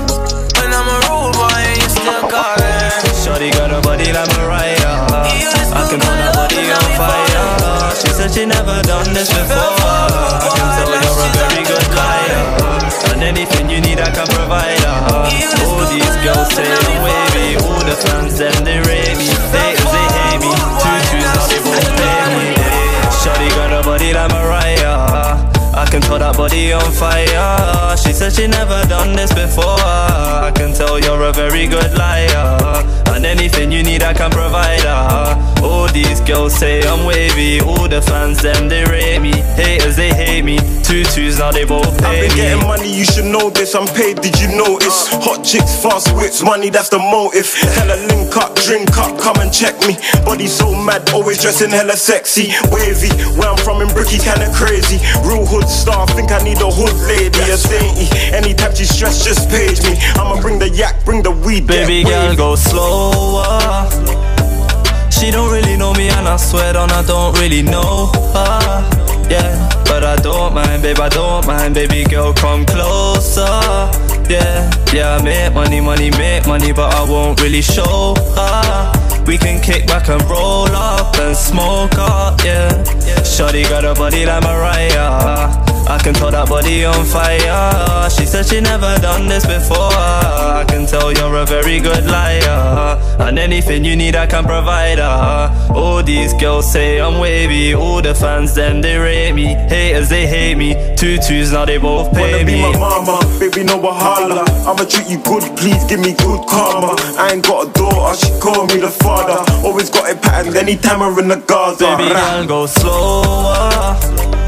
When 0.59 0.75
I'm 0.75 0.87
a 0.91 0.97
rude 1.07 1.31
boy 1.39 1.47
and 1.47 1.79
you 1.79 1.87
still 1.87 2.27
calling. 2.27 2.99
Shorty 3.15 3.49
got 3.55 3.71
a 3.71 3.79
body 3.79 4.11
like 4.11 4.27
Mariah. 4.35 5.07
I 5.71 5.87
can 5.87 5.99
put 6.03 6.19
her 6.19 6.31
body 6.35 6.67
on 6.67 6.87
fire. 6.99 7.95
She 7.95 8.11
said 8.11 8.31
she 8.35 8.45
never 8.45 8.81
done 8.83 9.07
this 9.15 9.31
before. 9.31 9.55
I 9.55 10.51
can 10.51 10.67
tell 10.75 10.91
you're 10.91 11.15
a 11.15 11.31
very 11.39 11.63
good 11.63 11.87
liar. 11.95 12.43
And 13.15 13.23
anything 13.23 13.69
you 13.69 13.79
need, 13.79 13.99
I 14.03 14.11
can 14.11 14.27
provide 14.27 14.83
her. 14.83 14.99
All 15.63 15.87
these 15.87 16.15
girls 16.27 16.51
say 16.59 16.67
I'm 16.67 17.03
wavy. 17.07 17.55
All 17.63 17.79
the 17.87 17.95
fans, 17.95 18.37
them, 18.37 18.51
they 18.67 18.83
rate 18.83 19.28
I 25.79 25.85
can 25.85 26.01
put 26.01 26.19
that 26.19 26.35
body 26.35 26.73
on 26.73 26.91
fire. 26.91 27.95
She 27.95 28.11
said 28.11 28.33
she 28.33 28.47
never 28.47 28.83
done 28.89 29.15
this 29.15 29.31
before. 29.33 29.79
I 29.79 30.51
can 30.53 30.73
tell 30.73 30.99
you're 30.99 31.23
a 31.23 31.31
very 31.31 31.67
good 31.67 31.97
liar. 31.97 32.83
And 33.15 33.25
anything 33.25 33.71
you 33.71 33.81
need, 33.81 34.03
I 34.03 34.13
can 34.13 34.29
provide 34.29 34.68
girls 36.29 36.53
say 36.53 36.81
I'm 36.87 37.05
wavy. 37.05 37.59
All 37.59 37.87
the 37.89 38.01
fans, 38.01 38.41
them, 38.41 38.69
they 38.69 38.85
rate 38.85 39.19
me. 39.19 39.33
Haters, 39.57 39.95
they 39.95 40.13
hate 40.13 40.43
me. 40.45 40.57
Two 40.83 41.03
twos, 41.03 41.39
now 41.39 41.51
they 41.51 41.65
both 41.65 41.89
pay 41.99 42.05
I've 42.05 42.21
been 42.21 42.29
me. 42.29 42.35
getting 42.35 42.67
money, 42.67 42.89
you 42.93 43.03
should 43.03 43.25
know 43.25 43.49
this. 43.49 43.73
I'm 43.73 43.87
paid, 43.97 44.21
did 44.21 44.39
you 44.39 44.47
notice? 44.55 45.07
Hot 45.25 45.43
chicks, 45.43 45.81
fast 45.81 46.13
whips, 46.15 46.43
money, 46.43 46.69
that's 46.69 46.89
the 46.89 46.99
motive. 46.99 47.49
Hella 47.73 47.97
link 48.13 48.35
up, 48.37 48.55
drink 48.61 48.95
up, 48.97 49.17
come 49.19 49.37
and 49.41 49.51
check 49.51 49.73
me. 49.89 49.97
Body 50.23 50.45
so 50.47 50.69
mad, 50.75 51.09
always 51.09 51.41
dressing 51.41 51.71
hella 51.71 51.97
sexy. 51.97 52.53
Wavy, 52.69 53.09
where 53.33 53.49
I'm 53.49 53.57
from 53.57 53.81
in 53.81 53.89
Bricky, 53.89 54.19
kinda 54.19 54.51
crazy. 54.53 55.01
Real 55.25 55.45
hood 55.45 55.67
star, 55.67 56.05
think 56.13 56.31
I 56.31 56.43
need 56.43 56.61
a 56.61 56.69
hood 56.69 56.93
lady, 57.09 57.41
a 57.49 57.57
sainty. 57.57 58.05
Anytime 58.33 58.75
she 58.75 58.85
stressed, 58.85 59.25
just 59.25 59.49
page 59.49 59.81
me. 59.81 59.97
I'ma 60.13 60.39
bring 60.41 60.59
the 60.59 60.69
yak, 60.69 61.03
bring 61.05 61.23
the 61.23 61.31
weed, 61.31 61.65
Baby 61.65 62.03
girl, 62.03 62.29
wavy. 62.29 62.35
go 62.37 62.55
slower. 62.55 64.28
She 65.19 65.31
don't 65.31 65.51
really 65.51 65.75
know 65.75 65.93
me, 65.93 66.07
and 66.07 66.27
I 66.27 66.37
swear 66.37 66.77
on 66.77 66.89
I 66.91 67.03
don't 67.03 67.37
really 67.39 67.61
know 67.61 68.07
her. 68.33 69.29
Yeah, 69.29 69.69
but 69.83 70.03
I 70.05 70.15
don't 70.15 70.53
mind, 70.53 70.81
babe, 70.81 70.97
I 70.97 71.09
don't 71.09 71.45
mind. 71.45 71.75
Baby 71.75 72.05
girl, 72.05 72.33
come 72.33 72.65
closer. 72.65 73.43
Yeah, 74.29 74.71
yeah, 74.93 75.17
I 75.17 75.21
make 75.21 75.53
money, 75.53 75.81
money, 75.81 76.09
make 76.11 76.47
money, 76.47 76.71
but 76.71 76.93
I 76.95 77.03
won't 77.03 77.41
really 77.41 77.61
show 77.61 78.15
her. 78.35 79.23
We 79.27 79.37
can 79.37 79.61
kick 79.61 79.87
back 79.87 80.07
and 80.07 80.21
roll 80.23 80.67
up 80.67 81.13
and 81.17 81.35
smoke 81.35 81.97
up, 81.97 82.39
yeah. 82.45 82.69
Shorty 83.23 83.63
got 83.63 83.83
a 83.83 83.93
body 83.95 84.25
like 84.25 84.41
Mariah. 84.43 85.68
I 85.89 85.97
can 85.97 86.13
tell 86.13 86.29
that 86.29 86.47
body 86.47 86.85
on 86.85 87.03
fire. 87.03 88.09
She 88.11 88.25
said 88.27 88.45
she 88.45 88.61
never 88.61 88.95
done 89.01 89.27
this 89.27 89.43
before. 89.43 89.89
I 89.89 90.63
can 90.67 90.85
tell 90.85 91.11
you're 91.11 91.35
a 91.35 91.45
very 91.47 91.79
good 91.79 92.05
liar. 92.05 92.97
And 93.19 93.39
anything 93.39 93.83
you 93.83 93.95
need, 93.95 94.15
I 94.15 94.27
can 94.27 94.43
provide 94.45 94.99
her. 94.99 95.73
All 95.73 96.03
these 96.03 96.33
girls 96.35 96.71
say 96.71 97.01
I'm 97.01 97.17
wavy. 97.19 97.73
All 97.73 98.03
the 98.03 98.13
fans, 98.13 98.53
them, 98.53 98.81
they 98.81 98.97
rate 98.97 99.33
me. 99.33 99.47
Haters, 99.47 100.09
they 100.09 100.27
hate 100.27 100.55
me. 100.55 100.75
Two 100.95 101.17
twos, 101.17 101.51
now 101.51 101.65
they 101.65 101.79
both 101.79 102.13
pay 102.13 102.33
Wanna 102.33 102.45
be 102.45 102.61
my 102.61 102.77
mama, 102.77 103.39
baby, 103.39 103.63
no 103.63 103.79
wahala. 103.79 104.45
I'ma 104.69 104.85
treat 104.85 105.09
you 105.09 105.17
good, 105.23 105.41
please 105.57 105.83
give 105.85 105.99
me 106.01 106.13
good 106.13 106.47
karma. 106.47 106.95
I 107.17 107.31
ain't 107.33 107.43
got 107.43 107.67
a 107.67 107.73
daughter, 107.73 108.15
she 108.15 108.29
call 108.39 108.67
me 108.67 108.77
the 108.77 108.89
father. 108.89 109.41
Always 109.67 109.89
got 109.89 110.07
it 110.07 110.21
patterned 110.21 110.55
anytime 110.55 110.99
we're 110.99 111.19
in 111.19 111.29
the 111.29 111.37
Gaza. 111.37 111.97
Baby 111.97 112.13
girl, 112.13 112.45
go 112.45 112.65
slower. 112.67 114.38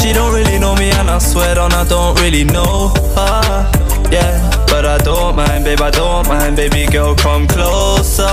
She 0.00 0.14
don't 0.14 0.32
really 0.34 0.58
know 0.58 0.74
me, 0.76 0.90
and 0.90 1.10
I 1.10 1.18
swear 1.18 1.58
on 1.58 1.72
I 1.72 1.84
don't 1.84 2.18
really 2.20 2.44
know 2.44 2.88
her. 3.14 3.70
Yeah, 4.10 4.50
but 4.66 4.84
I 4.86 4.98
don't 4.98 5.36
mind, 5.36 5.64
babe, 5.64 5.80
I 5.80 5.90
don't 5.90 6.26
mind. 6.26 6.56
Baby 6.56 6.86
girl, 6.90 7.14
come 7.14 7.46
closer. 7.46 8.24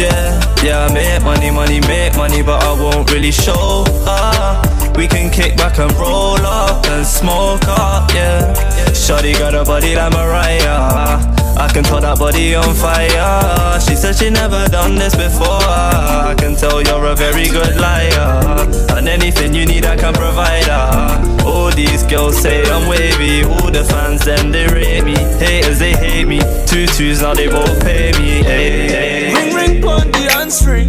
Yeah, 0.00 0.40
yeah, 0.64 0.86
I 0.88 0.92
make 0.92 1.22
money, 1.22 1.50
money, 1.50 1.80
make 1.80 2.16
money, 2.16 2.42
but 2.42 2.62
I 2.64 2.72
won't 2.72 3.10
really 3.12 3.30
show 3.30 3.84
her. 4.06 4.92
We 4.96 5.06
can 5.06 5.30
kick 5.30 5.56
back 5.56 5.78
and 5.78 5.92
roll 5.92 6.40
up 6.40 6.84
and 6.86 7.06
smoke 7.06 7.68
up, 7.68 8.10
yeah. 8.14 8.52
Shorty 8.92 9.34
got 9.34 9.54
a 9.54 9.64
body 9.64 9.94
like 9.94 10.12
Mariah. 10.12 11.37
I 11.58 11.66
can 11.72 11.82
tell 11.82 12.00
that 12.00 12.18
body 12.18 12.54
on 12.54 12.72
fire. 12.74 13.80
She 13.80 13.96
said 13.96 14.14
she 14.14 14.30
never 14.30 14.68
done 14.68 14.94
this 14.94 15.14
before. 15.16 15.58
I 15.58 16.34
can 16.38 16.54
tell 16.54 16.80
you're 16.80 17.04
a 17.04 17.16
very 17.16 17.48
good 17.48 17.76
liar. 17.76 18.64
And 18.96 19.08
anything 19.08 19.54
you 19.54 19.66
need, 19.66 19.84
I 19.84 19.96
can 19.96 20.14
provide 20.14 20.66
her. 20.66 21.44
All 21.44 21.70
these 21.72 22.04
girls 22.04 22.40
say 22.40 22.62
I'm 22.62 22.88
wavy. 22.88 23.42
All 23.42 23.72
the 23.72 23.82
fans, 23.82 24.24
then 24.24 24.52
they 24.52 24.68
rate 24.68 25.04
me. 25.04 25.16
Haters, 25.42 25.80
they 25.80 25.94
hate 25.94 26.28
me. 26.28 26.38
Two 26.66 26.86
twos, 26.86 27.22
now 27.22 27.34
they 27.34 27.48
both 27.48 27.80
pay 27.82 28.12
me. 28.12 28.42
Hey, 28.42 28.88
hey. 28.88 29.34
Ring 29.34 29.54
ring 29.54 29.82
pon 29.82 30.10
the 30.12 30.28
free. 30.62 30.88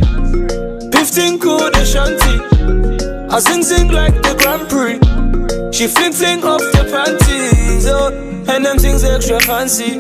15 0.92 1.40
cool 1.40 1.58
the 1.72 1.84
shanty. 1.84 3.26
I 3.34 3.40
sing 3.40 3.64
sing 3.64 3.88
like 3.88 4.14
the 4.22 4.36
Grand 4.38 4.70
Prix. 4.70 5.00
She 5.72 5.88
fling 5.88 6.14
fling 6.14 6.44
off 6.44 6.62
the 6.62 6.84
panties, 6.92 7.88
oh, 7.88 8.14
and 8.54 8.64
them 8.64 8.78
things 8.78 9.04
extra 9.04 9.40
fancy. 9.40 10.00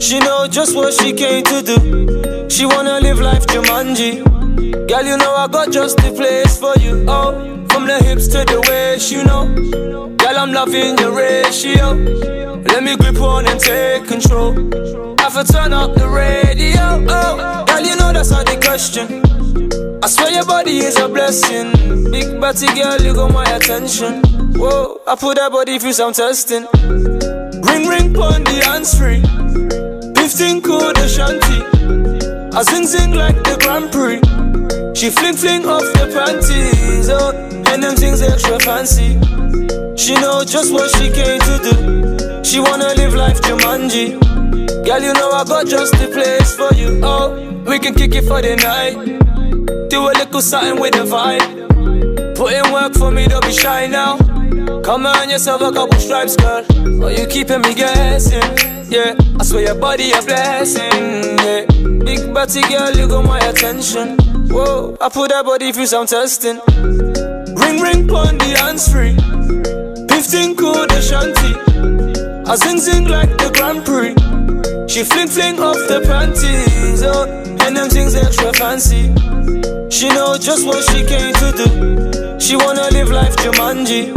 She 0.00 0.18
know 0.20 0.46
just 0.48 0.76
what 0.76 0.92
she 0.94 1.12
came 1.12 1.44
to 1.44 1.62
do. 1.62 2.48
She 2.50 2.66
wanna 2.66 3.00
live 3.00 3.20
life 3.20 3.46
Jumanji. 3.46 4.22
Girl, 4.88 5.04
you 5.04 5.16
know 5.16 5.34
I 5.34 5.48
got 5.48 5.72
just 5.72 5.96
the 5.96 6.12
place 6.12 6.58
for 6.58 6.74
you. 6.78 7.04
Oh, 7.08 7.32
from 7.70 7.86
the 7.86 7.98
hips 8.04 8.28
to 8.28 8.44
the 8.44 8.60
waist, 8.68 9.10
you 9.10 9.24
know. 9.24 9.46
Girl, 10.16 10.36
I'm 10.38 10.52
loving 10.52 10.98
your 10.98 11.12
ratio. 11.12 11.94
Let 12.64 12.82
me 12.82 12.96
grip 12.96 13.20
on 13.20 13.46
and 13.46 13.58
take 13.58 14.06
control. 14.06 14.52
Have 15.18 15.34
to 15.34 15.52
turn 15.52 15.72
up 15.72 15.94
the 15.94 16.08
radio. 16.08 17.04
Oh, 17.08 17.64
girl, 17.66 17.80
you 17.80 17.96
know 17.96 18.12
that's 18.12 18.30
not 18.30 18.46
the 18.46 18.56
question. 18.60 19.22
I 20.02 20.06
swear 20.06 20.32
your 20.32 20.44
body 20.44 20.78
is 20.78 20.96
a 20.98 21.08
blessing. 21.08 21.72
Big 22.10 22.40
body 22.40 22.66
girl, 22.74 23.00
you 23.00 23.14
got 23.14 23.32
my 23.32 23.44
attention. 23.56 24.22
Whoa, 24.54 25.00
I 25.06 25.16
put 25.16 25.36
that 25.36 25.50
body 25.50 25.78
through 25.78 25.94
some 25.94 26.12
testing. 26.12 26.66
Ring 27.94 28.12
pon 28.12 28.42
the 28.42 28.58
hands 28.66 28.98
free. 28.98 29.22
15 30.18 30.62
cool 30.62 30.92
shanty. 31.06 31.58
I 32.56 32.62
sing 32.62 32.86
sing 32.86 33.12
like 33.12 33.36
the 33.44 33.56
Grand 33.62 33.92
Prix. 33.94 34.18
She 34.98 35.10
fling 35.10 35.36
fling 35.36 35.66
off 35.66 35.86
the 35.94 36.06
panties, 36.14 37.08
oh, 37.10 37.30
and 37.70 37.82
them 37.82 37.94
things 37.94 38.20
extra 38.22 38.58
fancy. 38.60 39.18
She 39.96 40.14
know 40.14 40.42
just 40.44 40.72
what 40.72 40.90
she 40.96 41.10
came 41.10 41.38
to 41.38 41.54
do. 41.66 42.44
She 42.44 42.58
wanna 42.58 42.94
live 42.94 43.14
life 43.14 43.40
Jumanji. 43.42 44.18
Girl, 44.86 45.02
you 45.02 45.12
know 45.14 45.30
I 45.30 45.44
got 45.44 45.66
just 45.66 45.92
the 45.92 46.08
place 46.08 46.54
for 46.56 46.74
you. 46.74 47.00
Oh, 47.02 47.62
we 47.66 47.78
can 47.78 47.94
kick 47.94 48.14
it 48.14 48.24
for 48.24 48.42
the 48.42 48.56
night. 48.56 48.96
Do 49.88 49.98
a 50.10 50.12
little 50.18 50.42
something 50.42 50.80
with 50.80 50.94
the 50.94 51.04
vibe. 51.04 52.34
Put 52.34 52.52
in 52.54 52.72
work 52.72 52.94
for 52.94 53.10
me, 53.12 53.28
don't 53.28 53.44
be 53.44 53.52
shy 53.52 53.86
now. 53.86 54.33
Come 54.84 55.06
on 55.06 55.30
yourself 55.30 55.62
a 55.62 55.72
couple 55.72 55.98
stripes, 55.98 56.36
girl. 56.36 56.62
Oh, 57.02 57.08
you 57.08 57.26
keeping 57.26 57.62
me 57.62 57.74
guessing. 57.74 58.42
Yeah, 58.92 59.14
I 59.40 59.42
swear 59.42 59.62
your 59.62 59.74
body 59.76 60.12
a 60.12 60.20
blessing. 60.20 61.38
Yeah, 61.38 61.64
big 62.04 62.34
body 62.34 62.60
girl, 62.68 62.92
you 62.94 63.08
got 63.08 63.24
my 63.24 63.38
attention. 63.38 64.18
Whoa, 64.48 64.94
I 65.00 65.08
put 65.08 65.30
that 65.30 65.46
body 65.46 65.72
through 65.72 65.86
some 65.86 66.06
testing. 66.06 66.60
Ring 66.76 67.80
ring 67.80 68.06
pon 68.06 68.36
the 68.36 68.56
hands 68.60 68.92
free. 68.92 69.16
15 70.06 70.56
cool 70.56 70.86
the 70.86 71.00
shanty. 71.00 72.44
I 72.46 72.54
sing 72.56 72.78
sing 72.78 73.06
like 73.06 73.30
the 73.38 73.50
Grand 73.54 73.86
Prix. 73.86 74.33
She 74.86 75.02
fling 75.02 75.28
fling 75.28 75.58
off 75.60 75.76
the 75.88 76.00
panties, 76.06 77.02
oh, 77.02 77.26
and 77.66 77.76
them 77.76 77.88
things 77.88 78.14
extra 78.14 78.52
fancy. 78.52 79.12
She 79.90 80.08
know 80.08 80.36
just 80.38 80.66
what 80.66 80.82
she 80.90 81.04
came 81.04 81.32
to 81.34 81.52
do. 81.56 82.40
She 82.40 82.56
wanna 82.56 82.88
live 82.90 83.10
life 83.10 83.34
Jumanji. 83.36 84.12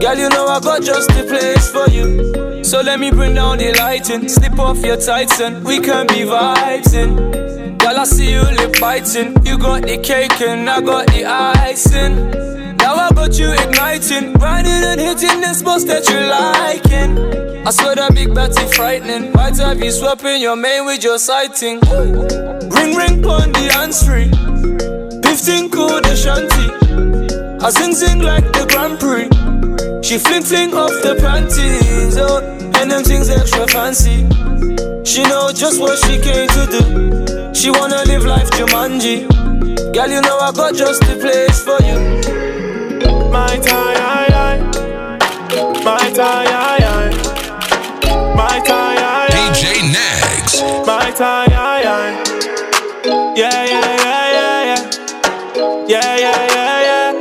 Girl, 0.00 0.16
you 0.16 0.28
know 0.28 0.46
I 0.46 0.60
got 0.60 0.82
just 0.82 1.08
the 1.08 1.24
place 1.24 1.70
for 1.70 1.90
you. 1.90 2.62
So 2.64 2.80
let 2.80 3.00
me 3.00 3.10
bring 3.10 3.34
down 3.34 3.58
the 3.58 3.72
lighting, 3.74 4.28
slip 4.28 4.58
off 4.58 4.84
your 4.84 4.96
tights 4.96 5.40
and 5.40 5.64
we 5.64 5.80
can 5.80 6.06
be 6.06 6.24
vibing. 6.24 7.78
Girl, 7.78 7.98
I 7.98 8.04
see 8.04 8.32
you 8.32 8.42
lip 8.42 8.76
biting. 8.80 9.44
You 9.46 9.58
got 9.58 9.82
the 9.82 9.98
cake 9.98 10.40
and 10.40 10.68
I 10.68 10.80
got 10.80 11.06
the 11.08 11.24
icing. 11.24 12.45
Now 12.86 13.10
I 13.10 13.28
you 13.36 13.50
igniting, 13.50 14.34
riding 14.34 14.70
and 14.70 15.00
hitting 15.00 15.40
the 15.40 15.54
spots 15.54 15.82
that 15.86 16.06
you 16.08 16.20
liking. 16.22 17.66
I 17.66 17.70
swear 17.72 17.96
that 17.96 18.14
big 18.14 18.32
batty 18.32 18.64
frightening. 18.76 19.32
Might 19.32 19.56
have 19.56 19.82
you 19.82 19.90
swapping 19.90 20.40
your 20.40 20.54
main 20.54 20.86
with 20.86 21.02
your 21.02 21.18
sighting. 21.18 21.80
Ring 21.80 22.94
ring 22.94 23.24
pon 23.24 23.50
the 23.50 23.66
hands 23.74 24.06
free. 24.06 24.30
shanty. 26.14 26.66
I 27.58 27.70
sing 27.70 27.92
sing 27.92 28.20
like 28.20 28.46
the 28.52 28.64
Grand 28.70 29.00
Prix. 29.02 29.26
She 30.06 30.18
fling 30.18 30.44
fling 30.44 30.72
off 30.72 30.94
the 31.02 31.18
panties, 31.18 32.16
oh, 32.18 32.38
and 32.78 32.88
them 32.88 33.02
things 33.02 33.28
extra 33.28 33.66
fancy. 33.66 34.22
She 35.02 35.24
know 35.24 35.50
just 35.50 35.80
what 35.80 35.98
she 36.06 36.22
came 36.22 36.46
to 36.54 36.64
do. 36.70 37.52
She 37.52 37.68
wanna 37.68 38.04
live 38.06 38.24
life 38.24 38.48
Jumanji. 38.52 39.26
Girl, 39.92 40.08
you 40.08 40.20
know 40.20 40.38
I 40.38 40.52
got 40.52 40.76
just 40.76 41.00
the 41.02 41.16
place 41.18 41.64
for 41.64 41.82
you. 41.82 42.35
My 43.30 43.58
time, 43.58 44.62
my 45.84 46.10
time, 46.14 47.12
my 48.36 48.60
time. 48.64 49.30
DJ 49.30 49.82
Nags. 49.92 50.62
My 50.86 51.10
time, 51.10 51.50
yeah, 51.50 51.80
yeah, 51.82 52.24
yeah, 53.36 53.64
yeah, 53.64 53.86
yeah, 54.32 54.62
yeah, 55.86 55.88
yeah, 55.88 56.16
yeah, 56.16 56.46
yeah, 56.48 57.12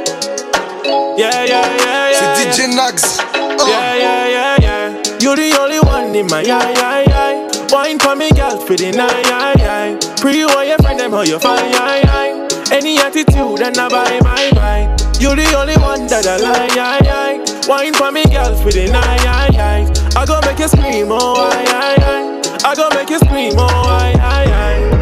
yeah, 1.18 1.46
yeah, 1.46 1.66
yeah, 1.78 2.12
yeah. 2.12 2.36
C'est 2.36 2.64
DJ 2.64 2.76
Nags. 2.76 3.18
Oh. 3.34 3.68
Yeah, 3.68 3.96
yeah, 3.96 4.28
yeah, 4.28 4.56
yeah. 4.62 5.20
You're 5.20 5.36
the 5.36 5.58
only 5.60 5.80
one 5.80 6.16
in 6.16 6.28
my 6.28 6.42
eye, 6.42 6.74
eye, 6.78 7.06
eye. 7.14 7.68
Wine 7.72 8.00
for 8.00 8.16
me, 8.16 8.30
girl, 8.32 8.58
pretty 8.66 8.92
nice, 8.92 9.30
eye, 9.32 9.54
eye. 9.60 9.98
Pre 10.22 10.38
you 10.38 10.50
and 10.50 10.68
your 10.70 10.78
friend, 10.80 11.00
them 11.00 11.12
how 11.12 11.22
you 11.22 11.40
fine, 11.40 11.74
eye, 11.76 12.02
eye. 12.08 12.48
Any 12.72 12.98
attitude, 13.00 13.62
and 13.62 13.78
I 13.78 13.90
buy 13.90 14.20
my 14.24 14.52
buy. 14.54 14.95
You're 15.26 15.36
the 15.36 15.58
only 15.58 15.74
one 15.78 16.06
that 16.06 16.28
I 16.28 16.38
like, 16.38 16.78
eye, 16.78 17.02
eye. 17.02 17.68
Wine 17.68 17.96
for 17.96 18.12
me, 18.12 18.26
girl, 18.26 18.54
pretty 18.62 18.92
nice, 18.92 19.26
eye, 19.26 19.50
eye. 19.58 20.22
I 20.22 20.24
go 20.24 20.40
make 20.42 20.60
you 20.60 20.68
scream, 20.68 21.08
oh, 21.10 21.34
eye, 21.34 21.66
eye, 21.66 21.98
eye. 21.98 22.62
I 22.64 22.76
go 22.76 22.88
make 22.94 23.10
you 23.10 23.18
scream, 23.18 23.54
oh, 23.58 23.66
eye, 23.66 24.14
eye, 24.22 24.46
eye. 24.46 24.95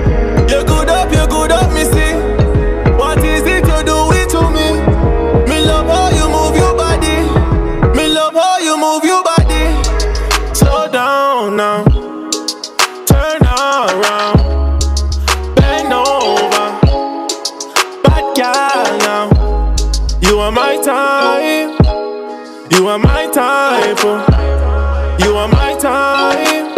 Type. 23.33 23.97
oh. 24.05 25.17
You 25.19 25.35
are 25.35 25.47
my 25.47 25.75
type. 25.79 26.77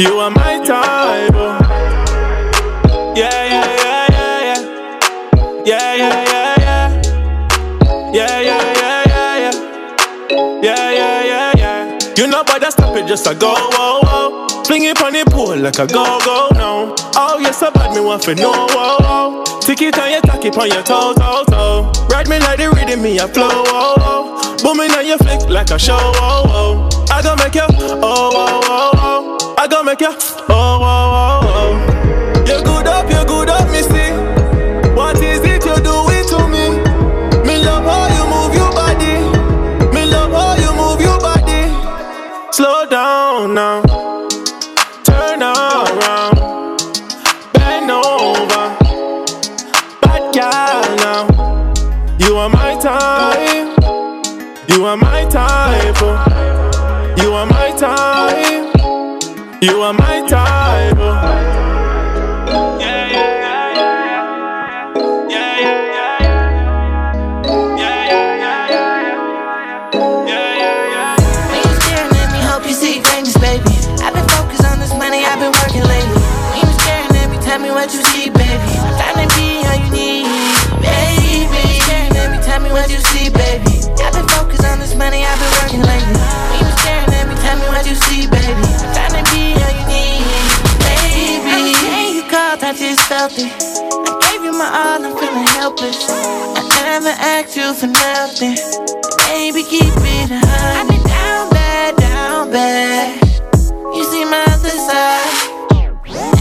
You 0.00 0.18
are 0.18 0.30
my 0.30 0.64
type. 0.64 1.32
oh. 1.34 1.58
Yeah, 3.14 3.44
yeah, 3.44 3.76
yeah, 3.76 4.06
yeah, 4.10 4.40
yeah. 4.42 5.64
Yeah, 5.64 5.94
yeah, 5.94 6.24
yeah, 6.24 6.54
yeah. 6.58 7.02
Yeah, 8.12 8.40
yeah, 8.40 8.62
yeah, 8.80 9.04
yeah, 9.06 9.38
yeah. 9.38 10.60
Yeah, 10.62 10.90
yeah, 10.90 11.24
yeah, 11.24 11.52
yeah. 11.56 11.98
You 12.16 12.26
know, 12.26 12.42
but 12.44 12.60
that 12.60 12.72
stop 12.72 12.96
it 12.96 13.06
just 13.06 13.26
a 13.26 13.34
go, 13.34 13.54
whoa, 13.54 14.00
whoa. 14.02 14.64
Fling 14.64 14.84
it 14.84 15.00
on 15.02 15.12
the 15.12 15.24
pool 15.30 15.56
like 15.56 15.78
a 15.78 15.86
go, 15.86 16.18
go, 16.24 16.48
no. 16.54 16.94
Oh, 17.14 17.38
yes, 17.40 17.58
so 17.60 17.70
bad 17.70 17.94
me 17.94 18.00
want 18.00 18.22
to 18.22 18.34
know, 18.34 18.52
oh, 18.54 18.66
whoa, 18.74 19.42
whoa. 19.44 19.60
Tick 19.60 19.82
it 19.82 19.98
and 19.98 20.14
you 20.14 20.20
tack 20.22 20.44
it 20.44 20.56
on 20.56 20.68
your 20.68 20.82
toe, 20.82 21.12
toe, 21.14 21.44
toe. 21.48 21.92
Ride 22.08 22.28
me 22.28 22.38
like 22.40 22.58
the 22.58 22.70
rhythm, 22.70 23.02
me 23.02 23.18
a 23.18 23.28
flow, 23.28 23.48
whoa, 23.48 23.94
whoa. 23.98 24.27
Booming 24.62 24.90
on 24.92 25.06
your 25.06 25.18
flick 25.18 25.48
like 25.48 25.70
a 25.70 25.78
show, 25.78 25.96
whoa, 25.96 26.42
whoa. 26.46 26.88
I 27.10 27.22
gon' 27.22 27.38
make 27.38 27.54
you, 27.54 27.62
oh, 28.02 28.30
whoa, 28.34 28.60
whoa, 28.66 28.90
whoa. 29.38 29.54
I 29.56 29.66
gon' 29.68 29.86
make 29.86 30.00
you, 30.00 30.08
oh, 30.10 30.78
whoa, 30.82 31.10
whoa, 31.14 31.40
whoa. 31.46 32.44
You 32.44 32.62
good 32.64 32.86
up, 32.86 33.08
you 33.10 33.24
good 33.26 33.48
up, 33.48 33.68
see. 33.70 34.12
What 34.94 35.16
is 35.22 35.40
it 35.44 35.64
you 35.64 35.76
do 35.76 35.96
it 36.10 36.26
to 36.30 36.48
me? 36.48 36.82
Me 37.46 37.58
love 37.64 37.84
how 37.84 38.08
you 38.14 38.24
move 38.28 38.54
your 38.54 38.70
body. 38.72 39.16
Me 39.94 40.04
love 40.04 40.32
how 40.32 40.56
you 40.56 40.72
move 40.76 41.00
your 41.00 41.18
body. 41.20 41.70
Slow 42.52 42.84
down 42.86 43.54
now. 43.54 43.82
Turn 45.04 45.42
around. 45.42 46.80
Bend 47.54 47.90
over. 47.90 48.76
Bad 50.02 50.34
girl 50.34 50.96
now. 50.96 51.22
You 52.18 52.36
are 52.36 52.48
my 52.48 52.78
type. 52.80 53.37
You 54.68 54.84
are 54.84 54.96
my 54.96 55.24
type. 55.24 55.96
oh. 56.02 57.14
You 57.18 57.32
are 57.32 57.46
my 57.46 57.70
type. 57.76 59.62
You 59.62 59.80
are 59.82 59.92
my 59.92 60.26
type. 60.28 60.96
oh. 60.98 61.57
It. 93.20 93.34
I 93.34 94.30
gave 94.30 94.44
you 94.44 94.52
my 94.52 94.70
all, 94.70 95.04
I'm 95.04 95.10
feeling 95.18 95.44
helpless. 95.58 96.06
I 96.08 96.62
never 96.86 97.08
asked 97.18 97.56
you 97.56 97.74
for 97.74 97.88
nothing. 97.88 98.54
Baby, 99.26 99.64
keep 99.64 99.90
it 99.90 100.30
hundred. 100.30 100.46
I've 100.46 100.86
been 100.86 101.02
down 101.02 101.50
bad, 101.50 101.96
down 101.96 102.52
bad. 102.52 103.18
You 103.92 104.04
see 104.04 104.24
my 104.24 104.44
other 104.54 104.70
side. 104.70 105.34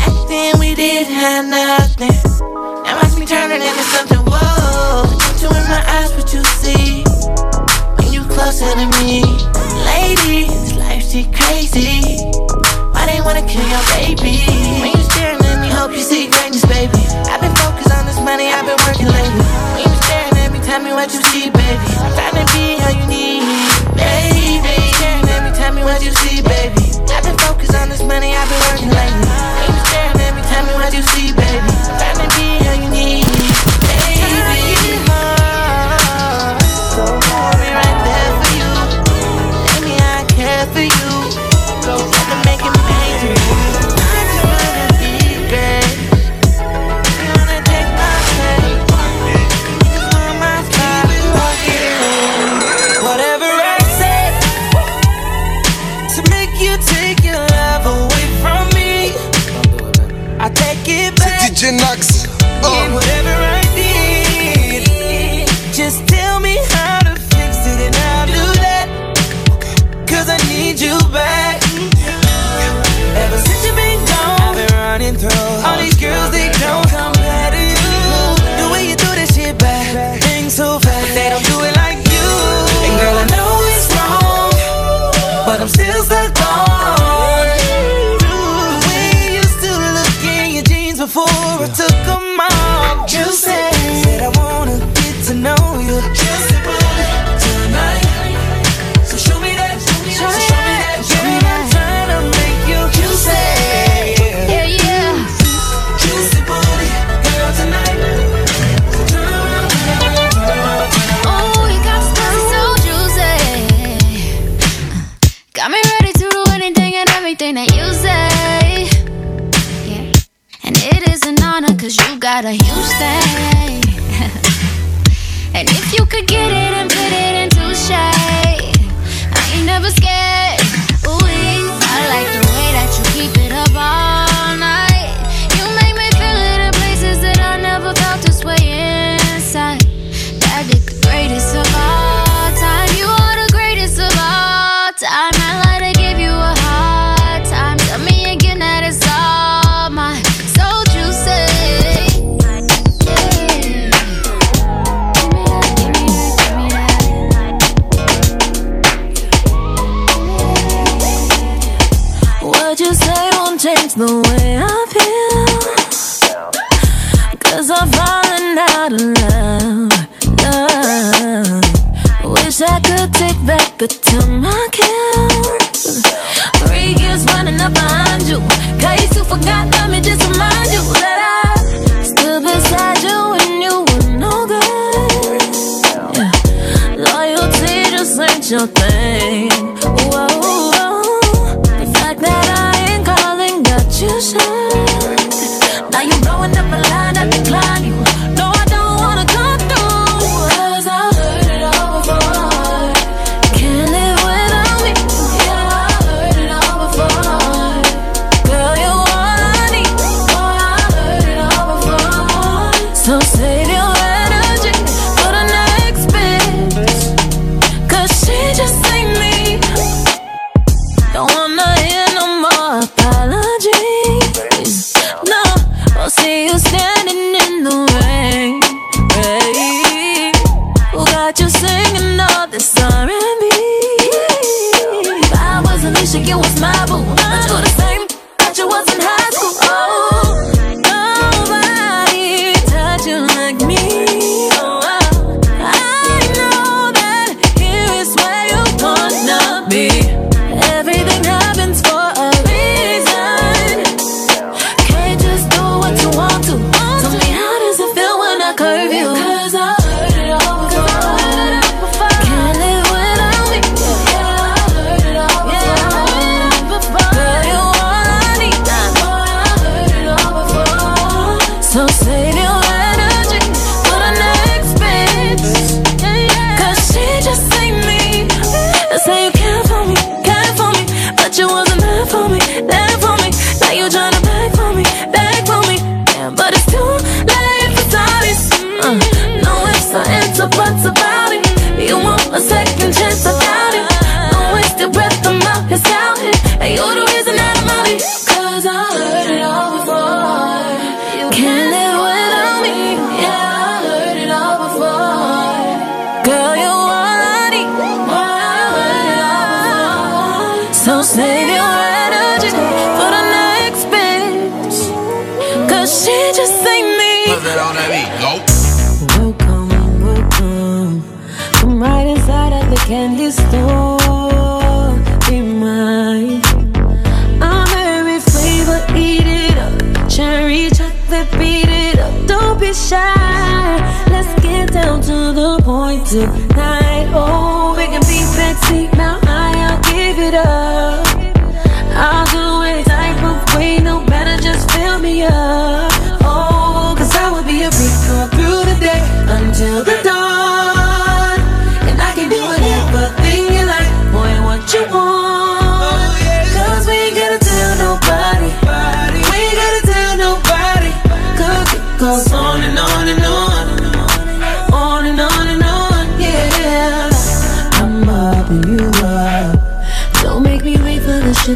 Acting 0.06 0.60
we 0.60 0.76
didn't 0.76 1.12
have 1.12 1.46
nothing. 1.50 2.14
Now 2.86 3.02
watch 3.02 3.18
me 3.18 3.26
turning 3.26 3.60
into 3.60 3.84
something. 3.90 4.22
Whoa. 4.30 5.10
Look 5.10 5.42
you 5.42 5.50
in 5.50 5.66
my 5.66 5.82
eyes, 5.98 6.14
what 6.14 6.32
you 6.32 6.44
see? 6.62 7.02
When 7.98 8.14
you 8.14 8.22
closer 8.30 8.70
to 8.70 8.86
me, 9.02 9.26
lady, 9.82 10.46
this 10.46 10.76
life 10.76 11.10
shit 11.10 11.34
crazy. 11.34 12.22
Why 12.94 13.10
they 13.10 13.20
wanna 13.26 13.42
kill 13.50 13.66
your 13.66 13.82
baby? 13.98 14.97
Hope 15.88 15.96
you 15.96 16.04
see 16.04 16.28
greatness, 16.28 16.66
baby. 16.66 17.00
I've 17.32 17.40
been 17.40 17.56
focused 17.56 17.92
on 17.96 18.06
this 18.06 18.20
money, 18.20 18.52
I've 18.52 18.66
been 18.66 18.80
working 18.88 19.08
lately. 19.08 19.40
When 19.72 19.88
you 19.88 19.96
staring 20.04 20.36
at 20.44 20.52
me, 20.52 20.60
tell 20.60 20.82
me 20.84 20.92
what 20.92 21.14
you 21.14 21.22
see, 21.32 21.50
baby. 21.50 21.88
I'm 22.04 22.12
trying 22.12 22.46
to 22.46 22.46
be 22.52 22.67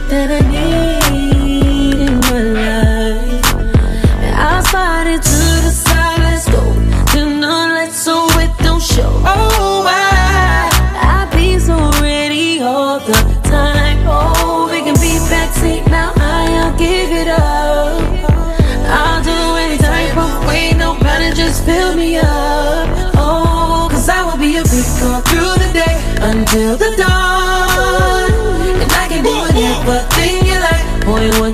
that 0.10 0.32
I 0.32 0.51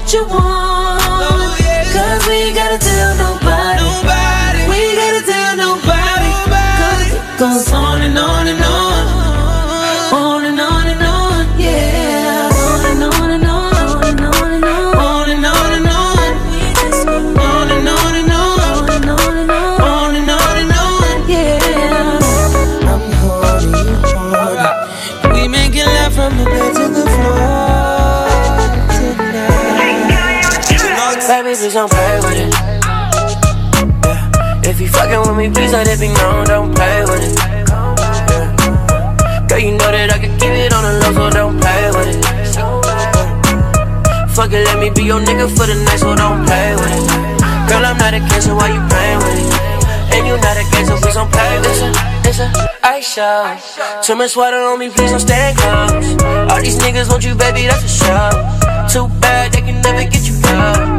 what 0.07 0.13
you 0.13 0.23
want. 0.29 1.01
Oh, 1.03 1.57
yeah. 1.59 1.83
Cause 1.91 2.27
we 2.27 2.53
gotta 2.53 2.77
tell 2.77 3.26
me, 35.37 35.49
please 35.51 35.71
let 35.71 35.87
it 35.87 35.99
be 35.99 36.07
known, 36.09 36.45
don't 36.45 36.73
play 36.73 37.01
with 37.05 37.21
it. 37.21 37.37
Yeah. 37.37 37.63
Girl, 39.47 39.59
you 39.59 39.71
know 39.77 39.91
that 39.93 40.09
I 40.09 40.17
can 40.17 40.33
keep 40.41 40.49
it 40.49 40.73
on 40.73 40.81
the 40.81 40.93
low, 40.97 41.13
so 41.13 41.29
don't 41.29 41.61
play 41.61 41.93
with 41.93 42.09
it. 42.09 42.25
Fuck 44.33 44.51
it, 44.53 44.65
let 44.65 44.79
me 44.81 44.89
be 44.89 45.03
your 45.03 45.21
nigga 45.21 45.45
for 45.45 45.69
the 45.69 45.77
night, 45.85 45.99
so 46.01 46.15
don't 46.17 46.43
play 46.45 46.73
with 46.73 46.89
it. 46.89 47.05
Girl, 47.69 47.85
I'm 47.85 47.97
not 48.01 48.17
a 48.17 48.19
cancer, 48.19 48.55
why 48.57 48.73
you 48.73 48.81
playing 48.89 49.21
with 49.21 49.45
it? 49.45 49.53
And 50.17 50.25
you 50.25 50.33
not 50.41 50.57
a 50.57 50.65
gangster, 50.73 50.97
please 50.97 51.13
don't 51.13 51.29
play 51.29 51.59
with 51.61 51.85
it. 51.85 51.93
It's 52.25 52.39
a 52.41 52.49
ice 52.81 53.05
show. 53.05 53.53
Too 54.01 54.15
much 54.15 54.35
water 54.35 54.57
on 54.57 54.79
me, 54.79 54.89
please 54.89 55.11
don't 55.11 55.21
stand 55.21 55.57
close. 55.57 56.17
All 56.49 56.61
these 56.61 56.79
niggas 56.81 57.09
want 57.09 57.23
you, 57.23 57.35
baby, 57.35 57.69
that's 57.69 57.85
for 57.85 57.93
sure. 57.93 58.33
Too 58.89 59.07
bad 59.21 59.53
they 59.53 59.61
can 59.61 59.81
never 59.81 60.01
get 60.09 60.25
you 60.25 60.33
love. 60.49 60.96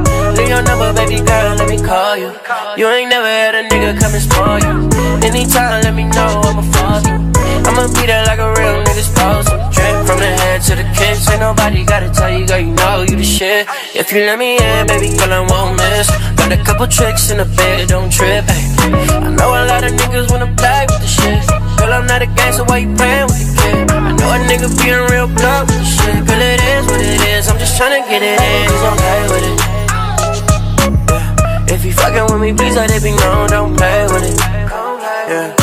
Your 0.49 0.63
number, 0.63 0.95
baby 0.97 1.21
girl, 1.21 1.61
let 1.61 1.69
me 1.69 1.77
call 1.77 2.17
you. 2.17 2.33
You 2.81 2.89
ain't 2.89 3.11
never 3.11 3.29
had 3.29 3.55
a 3.55 3.69
nigga 3.69 4.01
come 4.01 4.17
and 4.17 4.25
spoil 4.25 4.57
you. 4.65 4.89
Anytime, 5.21 5.85
let 5.85 5.93
me 5.93 6.05
know, 6.05 6.41
I'ma 6.41 6.65
fall 6.73 7.05
you. 7.05 7.21
I'ma 7.69 7.85
be 7.93 8.09
there 8.09 8.25
like 8.25 8.41
a 8.41 8.49
real 8.57 8.81
nigga 8.81 9.05
supposed 9.05 9.53
to. 9.53 9.61
From 10.09 10.17
the 10.17 10.33
head 10.41 10.63
to 10.63 10.75
the 10.75 10.89
kiss. 10.97 11.29
Ain't 11.29 11.41
nobody 11.41 11.85
gotta 11.85 12.09
tell 12.09 12.33
you, 12.33 12.47
girl, 12.47 12.65
you 12.65 12.73
know 12.73 13.05
you 13.05 13.17
the 13.21 13.29
shit. 13.29 13.69
If 13.95 14.11
you 14.11 14.25
let 14.25 14.39
me 14.39 14.57
in, 14.57 14.87
baby 14.87 15.13
girl, 15.21 15.37
I 15.37 15.45
won't 15.45 15.77
miss. 15.77 16.09
Got 16.41 16.51
a 16.51 16.57
couple 16.65 16.87
tricks 16.87 17.29
in 17.31 17.37
the 17.37 17.45
bed, 17.45 17.89
don't 17.89 18.11
trip. 18.11 18.49
Ay. 18.49 19.21
I 19.21 19.29
know 19.29 19.53
a 19.53 19.69
lot 19.69 19.85
of 19.85 19.93
niggas 19.93 20.33
wanna 20.33 20.49
play 20.57 20.89
with 20.89 21.05
the 21.05 21.11
shit. 21.13 21.45
Girl, 21.77 21.93
I'm 21.93 22.07
not 22.07 22.23
a 22.23 22.27
gangster, 22.27 22.65
why 22.65 22.89
you 22.89 22.97
playing 22.97 23.29
with 23.29 23.37
the 23.37 23.49
kid? 23.53 23.91
I 23.93 24.17
know 24.17 24.33
a 24.33 24.41
nigga 24.49 24.73
being 24.81 25.05
real 25.13 25.29
blunt 25.29 25.69
with 25.69 25.77
the 25.77 25.85
shit. 25.85 26.25
Girl, 26.25 26.41
it 26.41 26.61
is 26.73 26.87
what 26.89 27.05
it 27.05 27.21
is. 27.37 27.53
I'm 27.53 27.59
just 27.61 27.77
tryna 27.77 28.01
get 28.09 28.25
it 28.25 28.41
in. 28.41 28.65
Please 28.65 28.81
don't 28.81 28.97
with 29.29 29.45
it. 29.45 29.88
If 31.79 31.85
you 31.85 31.93
fucking 31.93 32.27
with 32.27 32.43
me, 32.43 32.51
please 32.59 32.75
let 32.75 32.91
it 32.91 33.05
be 33.07 33.15
known. 33.15 33.47
Don't 33.55 33.77
play 33.79 34.03
with 34.11 34.27
it. 34.27 34.35
Yeah. 34.35 35.55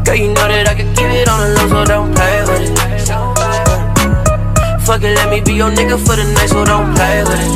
Girl, 0.00 0.16
you 0.16 0.32
know 0.32 0.48
that 0.48 0.64
I 0.64 0.72
can 0.72 0.88
keep 0.96 1.12
it 1.12 1.28
on 1.28 1.44
the 1.44 1.52
low, 1.52 1.68
so 1.68 1.84
don't 1.84 2.08
play 2.16 2.40
with 2.48 2.72
it. 2.72 2.72
Fuck 4.80 5.04
it, 5.04 5.12
let 5.12 5.28
me 5.28 5.44
be 5.44 5.60
your 5.60 5.68
nigga 5.68 6.00
for 6.00 6.16
the 6.16 6.24
night, 6.24 6.48
so 6.48 6.64
don't 6.64 6.88
play 6.96 7.20
with 7.20 7.36
it. 7.36 7.52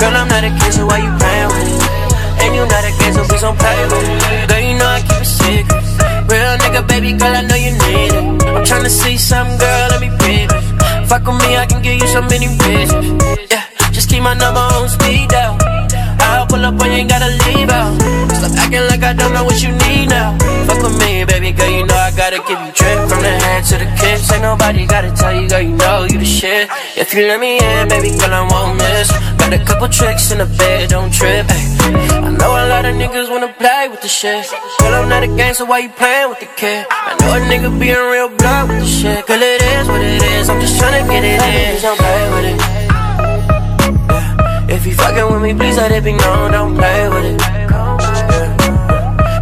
Girl, 0.00 0.16
I'm 0.16 0.32
not 0.32 0.48
a 0.48 0.50
kid, 0.64 0.72
so 0.72 0.88
why 0.88 1.04
you 1.04 1.12
playing 1.20 1.52
with 1.52 1.68
it? 1.68 1.76
And 2.40 2.56
you 2.56 2.64
not 2.64 2.88
a 2.88 2.92
kid, 2.96 3.12
so 3.12 3.20
please 3.28 3.44
don't 3.44 3.60
play 3.60 3.76
with 3.84 4.00
it. 4.00 4.48
Girl, 4.48 4.64
you 4.64 4.80
know 4.80 4.88
I 4.88 5.04
keep 5.04 5.20
it 5.20 5.28
secret. 5.28 5.76
Real 6.24 6.56
nigga, 6.56 6.88
baby 6.88 7.12
girl, 7.20 7.36
I 7.36 7.44
know 7.44 7.60
you 7.60 7.76
need 7.84 8.16
it. 8.16 8.24
I'm 8.48 8.64
tryna 8.64 8.88
see 8.88 9.20
some 9.20 9.60
girl, 9.60 9.92
let 9.92 10.00
me 10.00 10.08
be 10.24 10.48
it. 10.48 10.56
Fuck 11.04 11.28
with 11.28 11.36
me, 11.36 11.60
I 11.60 11.68
can 11.68 11.84
give 11.84 12.00
you 12.00 12.08
so 12.08 12.24
many 12.24 12.48
bitches. 12.48 13.52
Yeah, 13.52 13.68
just 13.92 14.08
keep 14.08 14.24
my 14.24 14.32
number 14.32 14.64
on 14.72 14.88
speed 14.88 15.28
down. 15.28 15.60
Pull 16.50 16.66
up 16.66 16.74
when 16.82 16.90
you 16.98 17.06
gotta 17.06 17.30
leave 17.46 17.70
out. 17.70 17.94
Stop 18.34 18.58
acting 18.58 18.82
like 18.90 19.04
I 19.04 19.12
don't 19.12 19.32
know 19.32 19.44
what 19.44 19.62
you 19.62 19.70
need 19.70 20.10
now. 20.10 20.34
Fuck 20.66 20.82
with 20.82 20.98
me, 20.98 21.24
baby 21.24 21.52
girl, 21.52 21.70
you 21.70 21.86
know 21.86 21.94
I 21.94 22.10
gotta 22.10 22.42
give 22.42 22.58
you 22.58 22.72
drip 22.74 23.06
from 23.06 23.22
the 23.22 23.30
head 23.30 23.62
to 23.70 23.78
the 23.78 23.86
kiss. 23.94 24.26
Ain't 24.32 24.42
nobody 24.42 24.84
gotta 24.84 25.14
tell 25.14 25.30
you, 25.30 25.48
girl, 25.48 25.62
you 25.62 25.76
know 25.76 26.02
you 26.10 26.18
the 26.18 26.26
shit. 26.26 26.68
If 26.96 27.14
you 27.14 27.28
let 27.30 27.38
me 27.38 27.62
in, 27.62 27.88
baby 27.88 28.10
girl, 28.18 28.34
I 28.34 28.42
won't 28.50 28.78
miss. 28.82 29.14
Got 29.38 29.54
a 29.54 29.64
couple 29.64 29.86
tricks 29.88 30.32
in 30.32 30.38
the 30.38 30.50
bed, 30.58 30.90
don't 30.90 31.14
trip. 31.14 31.46
Ay. 31.48 32.18
I 32.18 32.30
know 32.34 32.50
a 32.50 32.66
lot 32.66 32.84
of 32.84 32.96
niggas 32.98 33.30
wanna 33.30 33.54
play 33.54 33.86
with 33.88 34.02
the 34.02 34.08
shit. 34.08 34.50
Girl, 34.80 34.94
I'm 34.94 35.08
not 35.08 35.22
a 35.22 35.28
gangster, 35.28 35.64
why 35.64 35.78
you 35.86 35.90
playing 35.90 36.30
with 36.30 36.40
the 36.40 36.50
kid? 36.58 36.84
I 36.90 37.14
know 37.20 37.30
a 37.30 37.40
nigga 37.46 37.70
being 37.78 37.94
real 38.10 38.28
blunt 38.28 38.70
with 38.70 38.80
the 38.80 38.90
shit. 38.90 39.24
Girl, 39.24 39.40
it 39.40 39.62
is 39.62 39.86
what 39.86 40.02
it 40.02 40.20
is, 40.34 40.50
I'm 40.50 40.60
just 40.60 40.74
tryna 40.82 41.06
get 41.06 41.22
it 41.22 41.38
in. 41.38 41.80
Don't 41.80 41.96
play 41.96 42.26
with 42.34 42.58
it. 42.58 42.79
If 44.80 44.86
you 44.86 44.94
fucking 44.94 45.28
with 45.30 45.42
me, 45.42 45.52
please 45.52 45.76
let 45.76 45.92
it 45.92 46.02
be 46.02 46.12
known, 46.14 46.52
don't 46.52 46.74
play 46.74 47.06
with 47.10 47.36
it. 47.36 47.38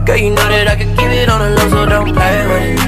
Girl, 0.04 0.16
you 0.18 0.30
know 0.34 0.48
that 0.50 0.66
I 0.66 0.74
can 0.74 0.90
keep 0.98 1.14
it 1.14 1.28
on 1.30 1.38
the 1.38 1.54
low, 1.54 1.68
so 1.70 1.86
don't 1.86 2.10
play 2.10 2.42
with 2.50 2.74
it. 2.74 2.82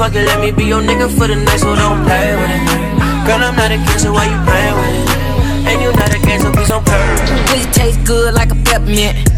Fuck 0.00 0.14
it, 0.16 0.24
let 0.24 0.40
me 0.40 0.50
be 0.50 0.64
your 0.64 0.80
nigga 0.80 1.12
for 1.12 1.28
the 1.28 1.36
night, 1.36 1.60
so 1.60 1.76
don't 1.76 2.00
play 2.08 2.32
with 2.32 2.48
it. 2.48 2.64
Girl, 3.28 3.44
I'm 3.44 3.60
not 3.60 3.68
a 3.68 3.76
kid, 3.76 4.00
so 4.00 4.16
why 4.16 4.24
you 4.24 4.40
playing 4.48 4.72
with 4.72 4.88
it? 4.96 5.68
And 5.68 5.84
you 5.84 5.92
not 5.92 6.16
a 6.16 6.18
gang, 6.24 6.40
so 6.40 6.48
please 6.50 6.72
don't 6.72 6.80
it. 6.80 7.28
Pussy 7.52 7.68
taste 7.68 8.00
good 8.08 8.32
like 8.32 8.48
a 8.50 8.56
peppermint. 8.64 9.28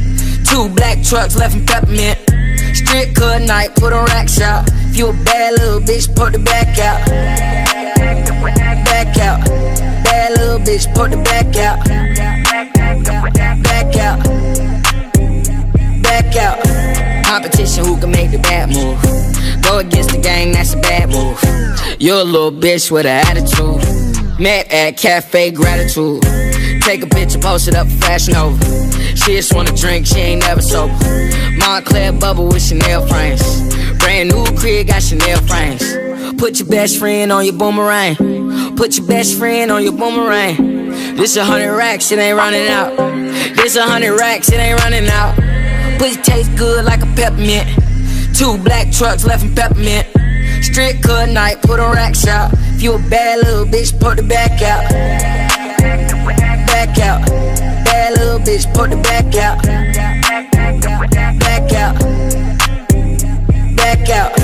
Two 0.46 0.70
black 0.78 1.02
trucks 1.02 1.34
left 1.34 1.58
in 1.58 1.66
peppermint. 1.66 2.22
Strip 2.70 3.18
cut 3.18 3.42
night, 3.42 3.74
put 3.74 3.92
on 3.92 4.06
rack 4.14 4.28
shop. 4.28 4.62
If 4.94 4.96
you 4.96 5.10
a 5.10 5.12
bad 5.26 5.58
little 5.58 5.80
bitch, 5.80 6.06
put 6.14 6.34
the 6.34 6.38
back 6.38 6.78
out. 6.78 7.02
Back 8.86 9.18
out. 9.18 9.69
Little 10.40 10.58
bitch, 10.60 10.94
put 10.94 11.10
the 11.10 11.18
back 11.18 11.54
out. 11.56 11.84
Back 13.62 13.96
out. 13.98 14.24
Back 16.02 16.36
out. 16.36 17.26
Competition, 17.26 17.84
who 17.84 18.00
can 18.00 18.10
make 18.10 18.30
the 18.30 18.38
bad 18.38 18.70
move? 18.70 18.98
Go 19.62 19.80
against 19.80 20.12
the 20.12 20.18
gang, 20.18 20.52
that's 20.52 20.72
a 20.72 20.78
bad 20.78 21.10
move. 21.10 21.38
You're 22.00 22.22
a 22.22 22.24
little 22.24 22.50
bitch 22.50 22.90
with 22.90 23.04
an 23.04 23.20
attitude. 23.28 24.40
Met 24.40 24.72
at 24.72 24.96
Cafe 24.96 25.50
Gratitude. 25.50 26.22
Take 26.80 27.02
a 27.02 27.06
picture, 27.06 27.38
post 27.38 27.68
it 27.68 27.74
up 27.74 27.86
Fashion 27.88 28.32
Nova. 28.32 28.64
She 29.14 29.36
just 29.36 29.54
wanna 29.54 29.76
drink, 29.76 30.06
she 30.06 30.20
ain't 30.20 30.40
never 30.40 30.62
sober. 30.62 30.94
Moncler 31.60 32.18
bubble 32.18 32.48
with 32.48 32.62
Chanel 32.62 33.06
frames. 33.06 33.42
Brand 33.98 34.30
new 34.30 34.46
crib, 34.56 34.86
got 34.86 35.02
Chanel 35.02 35.38
frames. 35.42 35.84
Put 36.40 36.58
your 36.58 36.68
best 36.68 36.98
friend 36.98 37.30
on 37.30 37.44
your 37.44 37.52
boomerang. 37.52 38.16
Put 38.80 38.96
your 38.96 39.06
best 39.06 39.36
friend 39.36 39.70
on 39.70 39.82
your 39.82 39.92
boomerang. 39.92 40.88
This 41.14 41.36
a 41.36 41.44
hundred 41.44 41.76
racks, 41.76 42.10
it 42.12 42.18
ain't 42.18 42.38
running 42.38 42.66
out. 42.66 42.96
This 43.54 43.76
a 43.76 43.82
hundred 43.82 44.16
racks, 44.18 44.50
it 44.50 44.54
ain't 44.54 44.80
running 44.80 45.06
out. 45.06 45.36
Pussy 45.98 46.18
taste 46.22 46.56
good 46.56 46.86
like 46.86 47.02
a 47.02 47.06
peppermint. 47.14 47.68
Two 48.34 48.56
black 48.64 48.90
trucks 48.90 49.26
left 49.26 49.44
in 49.44 49.54
peppermint. 49.54 50.06
Strip 50.64 51.02
cut 51.02 51.28
night, 51.28 51.60
put 51.60 51.78
on 51.78 51.94
rack 51.94 52.14
shop. 52.14 52.54
If 52.72 52.82
you 52.82 52.94
a 52.94 52.98
bad 53.10 53.44
little 53.44 53.66
bitch, 53.66 54.00
put 54.00 54.16
the 54.16 54.22
back 54.22 54.62
out. 54.62 54.88
Back 56.66 56.98
out. 57.00 57.26
Bad 57.84 58.18
little 58.18 58.38
bitch, 58.38 58.64
put 58.72 58.88
the 58.88 58.96
back 58.96 59.34
out. 59.34 59.62
Back 61.38 61.72
out. 61.74 61.98
Back 63.76 64.08
out. 64.08 64.34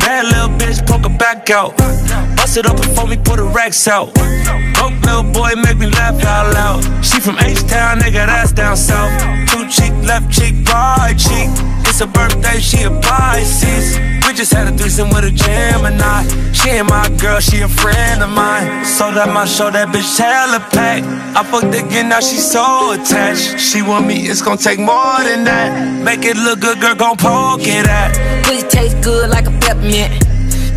Bad 0.00 0.24
little 0.24 0.48
bitch, 0.56 0.86
poke 0.86 1.02
her 1.02 1.18
back 1.18 1.50
out. 1.50 2.33
Bust 2.54 2.66
it 2.66 2.70
up 2.70 2.76
before 2.76 3.08
me 3.08 3.16
put 3.16 3.38
the 3.38 3.42
racks 3.42 3.88
out. 3.88 4.14
Broke 4.14 4.94
little 5.02 5.24
boy, 5.24 5.54
make 5.56 5.76
me 5.76 5.86
laugh 5.86 6.22
out 6.22 6.54
loud. 6.54 7.04
She 7.04 7.18
from 7.18 7.36
H-Town, 7.40 7.98
nigga, 7.98 8.26
that's 8.26 8.52
down 8.52 8.76
south. 8.76 9.10
Two 9.50 9.66
cheek, 9.66 9.90
left 10.06 10.30
cheek, 10.30 10.54
right 10.68 11.18
cheek. 11.18 11.50
It's 11.82 11.98
her 11.98 12.06
birthday, 12.06 12.60
she 12.60 12.84
a 12.84 12.90
Pisces. 12.90 13.98
We 14.24 14.34
just 14.34 14.52
had 14.52 14.68
a 14.68 14.70
threesome 14.70 15.08
with 15.08 15.24
a 15.24 15.32
Gemini. 15.32 16.22
She 16.52 16.70
ain't 16.70 16.88
my 16.88 17.08
girl, 17.18 17.40
she 17.40 17.60
a 17.62 17.66
friend 17.66 18.22
of 18.22 18.30
mine. 18.30 18.84
So 18.84 19.10
that 19.10 19.34
my 19.34 19.46
show, 19.46 19.72
that 19.72 19.88
bitch 19.88 20.16
hella 20.16 20.60
packed. 20.70 21.06
I 21.34 21.42
fucked 21.42 21.74
again, 21.74 22.10
now 22.10 22.20
she 22.20 22.36
so 22.36 22.92
attached. 22.92 23.58
She 23.58 23.82
want 23.82 24.06
me, 24.06 24.28
it's 24.30 24.42
gonna 24.42 24.58
take 24.58 24.78
more 24.78 25.18
than 25.26 25.42
that. 25.42 26.04
Make 26.04 26.24
it 26.24 26.36
look 26.36 26.60
good, 26.60 26.80
girl, 26.80 26.94
gon' 26.94 27.16
poke 27.16 27.66
it 27.66 27.88
at. 27.88 28.44
Pussy 28.44 28.68
taste 28.68 29.02
good 29.02 29.28
like 29.28 29.48
a 29.48 29.52
peppermint. 29.58 30.33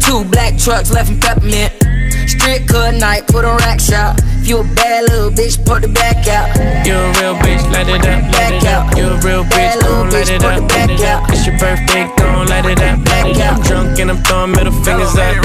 Two 0.08 0.24
black 0.24 0.58
trucks 0.58 0.90
left 0.90 1.12
in 1.12 1.20
peppermint. 1.20 1.74
Strip 2.30 2.66
cut 2.70 2.96
night, 2.96 3.28
put 3.28 3.44
on 3.44 3.58
rack 3.58 3.78
shop. 3.78 4.16
You 4.48 4.60
a 4.60 4.64
bad 4.64 5.04
little 5.12 5.30
bitch, 5.30 5.60
put 5.66 5.82
the 5.82 5.90
back 5.90 6.24
out. 6.24 6.56
You 6.88 6.96
a 6.96 7.12
real 7.20 7.36
bitch, 7.44 7.68
let 7.68 7.84
it 7.92 8.00
up, 8.00 8.32
let 8.32 8.56
it 8.56 8.64
up. 8.64 8.96
You 8.96 9.12
a 9.12 9.20
real 9.20 9.44
bitch, 9.44 9.76
gon' 9.84 10.10
let 10.10 10.30
it 10.30 10.42
up, 10.42 10.64
let 10.72 10.90
it 10.90 11.04
up. 11.04 11.28
It's 11.36 11.46
your 11.46 11.60
birthday, 11.60 12.08
gon' 12.16 12.48
light 12.48 12.64
it 12.64 12.80
up, 12.80 12.96
light 13.12 13.28
it 13.28 13.44
up. 13.44 13.60
I'm 13.60 13.64
drunk 13.68 14.00
and 14.00 14.10
I'm 14.10 14.24
throwing 14.24 14.52
middle 14.52 14.72
fingers 14.88 15.20
up. 15.20 15.36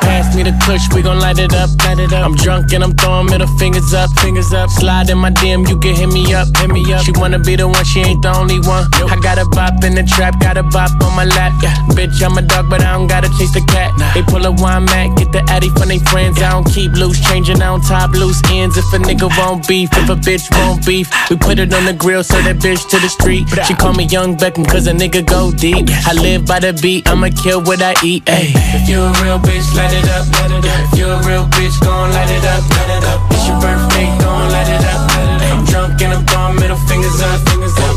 Pass 0.00 0.34
me 0.34 0.44
the 0.48 0.56
kush, 0.64 0.80
we 0.96 1.02
gon' 1.02 1.20
light 1.20 1.38
it 1.38 1.52
up, 1.52 1.68
light 1.84 2.00
it 2.00 2.10
up. 2.14 2.24
I'm 2.24 2.36
drunk 2.36 2.72
and 2.72 2.82
I'm 2.82 2.96
throwing 2.96 3.26
middle 3.26 3.52
fingers 3.60 3.92
up, 3.92 4.08
fingers 4.24 4.50
up. 4.54 4.70
Slide 4.70 5.10
in 5.10 5.18
my 5.18 5.28
DM, 5.28 5.68
you 5.68 5.78
can 5.78 5.94
hit 5.94 6.08
me 6.08 6.32
up, 6.32 6.48
hit 6.56 6.70
me 6.70 6.80
up. 6.94 7.04
She 7.04 7.12
wanna 7.20 7.38
be 7.38 7.54
the 7.54 7.68
one, 7.68 7.84
she 7.84 8.00
ain't 8.00 8.22
the 8.22 8.32
only 8.32 8.60
one. 8.64 8.88
I 9.12 9.20
got 9.20 9.36
a 9.36 9.44
bop 9.52 9.84
in 9.84 9.92
the 9.94 10.08
trap, 10.08 10.40
got 10.40 10.56
a 10.56 10.62
bop 10.62 10.88
on 11.04 11.12
my 11.12 11.28
lap. 11.28 11.52
Yeah, 11.62 11.76
bitch, 11.92 12.16
I'm 12.24 12.38
a 12.38 12.40
dog, 12.40 12.70
but 12.70 12.80
I 12.80 12.96
don't 12.96 13.08
gotta 13.08 13.28
chase 13.36 13.52
the 13.52 13.60
cat. 13.68 13.92
They 14.14 14.22
pull 14.22 14.46
a 14.46 14.52
wine 14.52 14.86
mat, 14.86 15.18
get 15.18 15.32
the 15.32 15.44
addy 15.52 15.68
from 15.76 15.92
they 15.92 15.98
friends. 15.98 16.40
I 16.40 16.48
don't 16.56 16.64
keep 16.64 16.92
loose, 16.92 17.20
changing 17.28 17.60
on 17.60 17.82
top 17.82 18.12
loose 18.12 18.37
ends. 18.50 18.76
If 18.76 18.92
a 18.92 18.98
nigga 18.98 19.28
won't 19.38 19.66
beef, 19.66 19.90
if 19.92 20.08
a 20.08 20.16
bitch 20.16 20.50
won't 20.56 20.84
beef, 20.86 21.10
we 21.30 21.36
put 21.36 21.58
it 21.58 21.72
on 21.72 21.84
the 21.84 21.92
grill, 21.92 22.22
send 22.22 22.46
that 22.46 22.56
bitch 22.56 22.88
to 22.90 22.98
the 22.98 23.08
street. 23.08 23.48
She 23.66 23.74
call 23.74 23.94
me 23.94 24.04
Young 24.04 24.36
Beckham, 24.36 24.66
cause 24.66 24.86
a 24.86 24.92
nigga 24.92 25.24
go 25.26 25.50
deep. 25.50 25.88
I 26.06 26.12
live 26.12 26.46
by 26.46 26.60
the 26.60 26.72
beat, 26.72 27.08
I'ma 27.08 27.28
kill 27.42 27.62
what 27.62 27.82
I 27.82 27.94
eat. 28.04 28.24
Ayy. 28.26 28.52
If 28.74 28.88
you 28.88 29.02
a 29.02 29.10
real 29.22 29.38
bitch, 29.38 29.66
light 29.74 29.92
it 29.92 30.08
up, 30.08 30.26
light 30.38 30.52
it 30.52 30.64
up. 30.64 30.92
If 30.92 30.98
you 30.98 31.06
a 31.06 31.18
real 31.26 31.46
bitch, 31.56 31.76
gon' 31.80 32.10
light 32.12 32.30
it 32.30 32.44
up, 32.44 32.62
light 32.70 32.90
it 32.96 33.04
up. 33.04 33.20
It's 33.32 33.46
your 33.46 33.60
birthday, 33.60 34.06
gon' 34.18 34.48
light 34.50 34.68
it 34.68 34.84
up, 34.84 35.00
light 35.08 35.30
it 35.34 35.42
up. 35.42 35.58
I'm 35.58 35.64
drunk 35.66 36.02
and 36.02 36.12
I'm 36.12 36.24
throwing 36.26 36.56
middle 36.56 36.80
fingers 36.88 37.20
up, 37.20 37.38
fingers 37.48 37.76
up. 37.78 37.96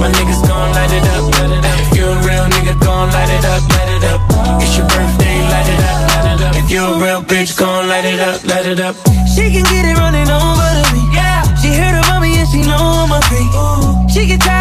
My 0.00 0.08
niggas 0.12 0.42
gon' 0.46 0.70
light 0.72 0.92
it 0.92 1.06
up, 1.14 1.22
light 1.36 1.52
it 1.52 1.64
up. 1.64 1.78
If 1.80 1.98
you 1.98 2.04
a 2.06 2.16
real 2.26 2.46
nigga, 2.52 2.74
gon' 2.80 3.08
light 3.10 3.30
it 3.30 3.44
up, 3.44 3.62
light 3.74 3.90
it 3.96 4.04
up. 4.04 4.20
It's 4.62 4.76
your 4.76 4.86
birthday, 4.86 5.36
light 5.52 5.68
it 5.68 5.80
up, 5.80 5.98
light 6.10 6.26
it 6.34 6.42
up. 6.46 6.56
If 6.56 6.70
you 6.70 6.82
a 6.84 6.98
real 6.98 7.22
bitch, 7.22 7.56
gon' 7.56 7.88
light 7.88 8.04
it 8.04 8.20
up, 8.20 8.44
light 8.44 8.66
it 8.66 8.80
up. 8.80 9.15
She 9.36 9.50
can 9.52 9.64
get 9.64 9.84
it 9.84 9.98
running 9.98 10.30
over 10.30 10.68
to 10.80 10.94
me. 10.94 11.02
Yeah. 11.12 11.44
She 11.60 11.68
heard 11.68 11.92
about 12.00 12.22
me 12.22 12.38
and 12.40 12.48
she 12.48 12.62
know 12.62 13.04
I'm 13.04 13.12
a 13.12 13.20
freak. 13.28 13.52
She 14.08 14.26
get 14.26 14.40
tired 14.40 14.55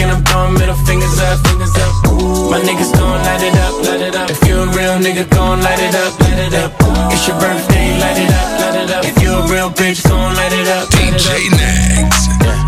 and 0.00 0.10
I'm 0.12 0.22
throwing 0.24 0.54
middle 0.54 0.76
fingers 0.86 1.18
up, 1.18 1.38
fingers 1.46 1.74
up. 1.74 1.92
Ooh. 2.12 2.50
My 2.50 2.60
niggas 2.60 2.92
gon' 2.94 3.22
light 3.22 3.42
it 3.42 3.54
up, 3.54 3.74
light 3.82 4.00
it 4.00 4.14
up. 4.14 4.30
If 4.30 4.46
you 4.46 4.62
a 4.62 4.66
real 4.70 4.98
nigga, 4.98 5.28
gon' 5.30 5.60
light 5.62 5.80
it 5.80 5.94
up, 5.94 6.18
light 6.20 6.38
it 6.38 6.54
up. 6.54 6.72
Ooh. 6.82 7.12
It's 7.14 7.26
your 7.26 7.38
birthday, 7.40 7.98
light 7.98 8.18
it 8.18 8.30
up, 8.30 8.60
light 8.60 8.76
it 8.82 8.90
up. 8.90 9.04
If 9.04 9.22
you 9.22 9.30
a 9.32 9.42
real 9.50 9.70
bitch, 9.70 10.02
gon' 10.06 10.34
light 10.36 10.52
it 10.52 10.68
up, 10.68 10.86
light 10.94 11.14
DJ 11.18 11.26
it 11.46 11.54
up. 11.54 12.14
Yeah. 12.46 12.58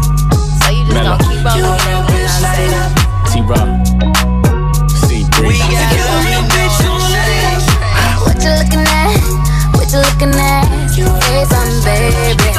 So 0.60 0.70
you 0.74 0.84
just 0.86 1.02
gon' 1.06 1.18
keep 1.28 1.46
on 1.46 1.60
up. 2.74 2.90
T-Raw. 3.30 3.66
C3. 4.90 5.38
You 5.38 5.54
real 6.26 6.44
bitch, 6.50 6.76
light 7.14 7.30
it 7.30 7.46
up. 7.46 7.62
What 8.26 8.42
you 8.42 8.50
at? 8.50 9.22
What 9.76 9.88
you 9.92 10.02
at? 10.34 10.66
You 10.96 11.06
baby. 11.84 12.50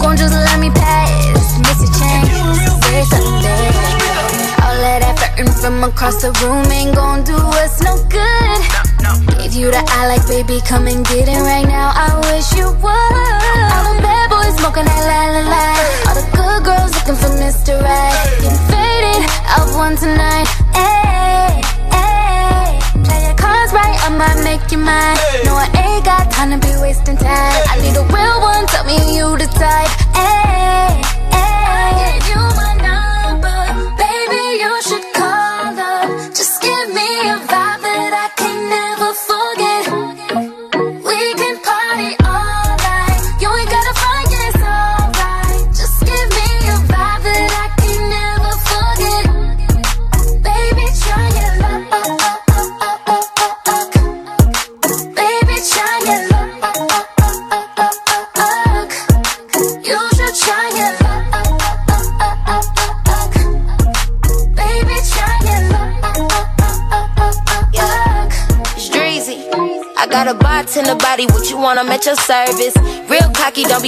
Gon' 0.00 0.16
just 0.16 0.34
let 0.34 0.58
me 0.58 0.70
pass, 0.70 1.58
miss 1.60 1.80
a 1.84 1.88
chance. 1.98 2.28
Say 2.84 3.04
something 3.04 3.39
from 5.60 5.84
across 5.84 6.22
the 6.22 6.32
room 6.40 6.64
ain't 6.72 6.94
gon' 6.94 7.22
do 7.22 7.36
us 7.36 7.82
no 7.82 7.96
good. 8.08 8.60
Gave 9.36 9.52
you 9.52 9.70
the 9.70 9.82
eye 9.92 10.06
like, 10.08 10.26
baby, 10.26 10.60
come 10.64 10.86
and 10.86 11.04
get 11.04 11.28
it 11.28 11.40
right 11.44 11.68
now. 11.68 11.92
I 11.92 12.16
wish 12.32 12.48
you 12.56 12.72
would. 12.80 13.64
All 13.76 13.84
the 13.92 14.00
bad 14.00 14.30
boys 14.32 14.56
smoking 14.56 14.88
that 14.88 15.02
la 15.04 15.20
la 15.36 15.42
la. 15.52 15.64
All 16.08 16.16
the 16.16 16.24
good 16.32 16.64
girls 16.64 16.90
looking 16.96 17.18
for 17.20 17.28
Mr. 17.36 17.76
Right. 17.76 18.16
Getting 18.40 18.56
faded, 18.72 19.20
out 19.52 19.68
one 19.76 19.96
tonight. 20.00 20.48
Ayy, 20.72 21.60
ayy. 21.92 22.80
Play 23.04 23.20
your 23.28 23.36
cards 23.36 23.72
right, 23.76 23.96
I 24.00 24.08
might 24.16 24.40
make 24.40 24.64
you 24.72 24.78
mine. 24.80 25.16
No, 25.44 25.60
I 25.60 25.68
ain't 25.76 26.04
got 26.04 26.32
time 26.32 26.56
to 26.56 26.58
be 26.58 26.72
wasting 26.80 27.16
time. 27.20 27.60
I 27.68 27.76
need 27.84 27.96
a 28.00 28.04
real 28.08 28.39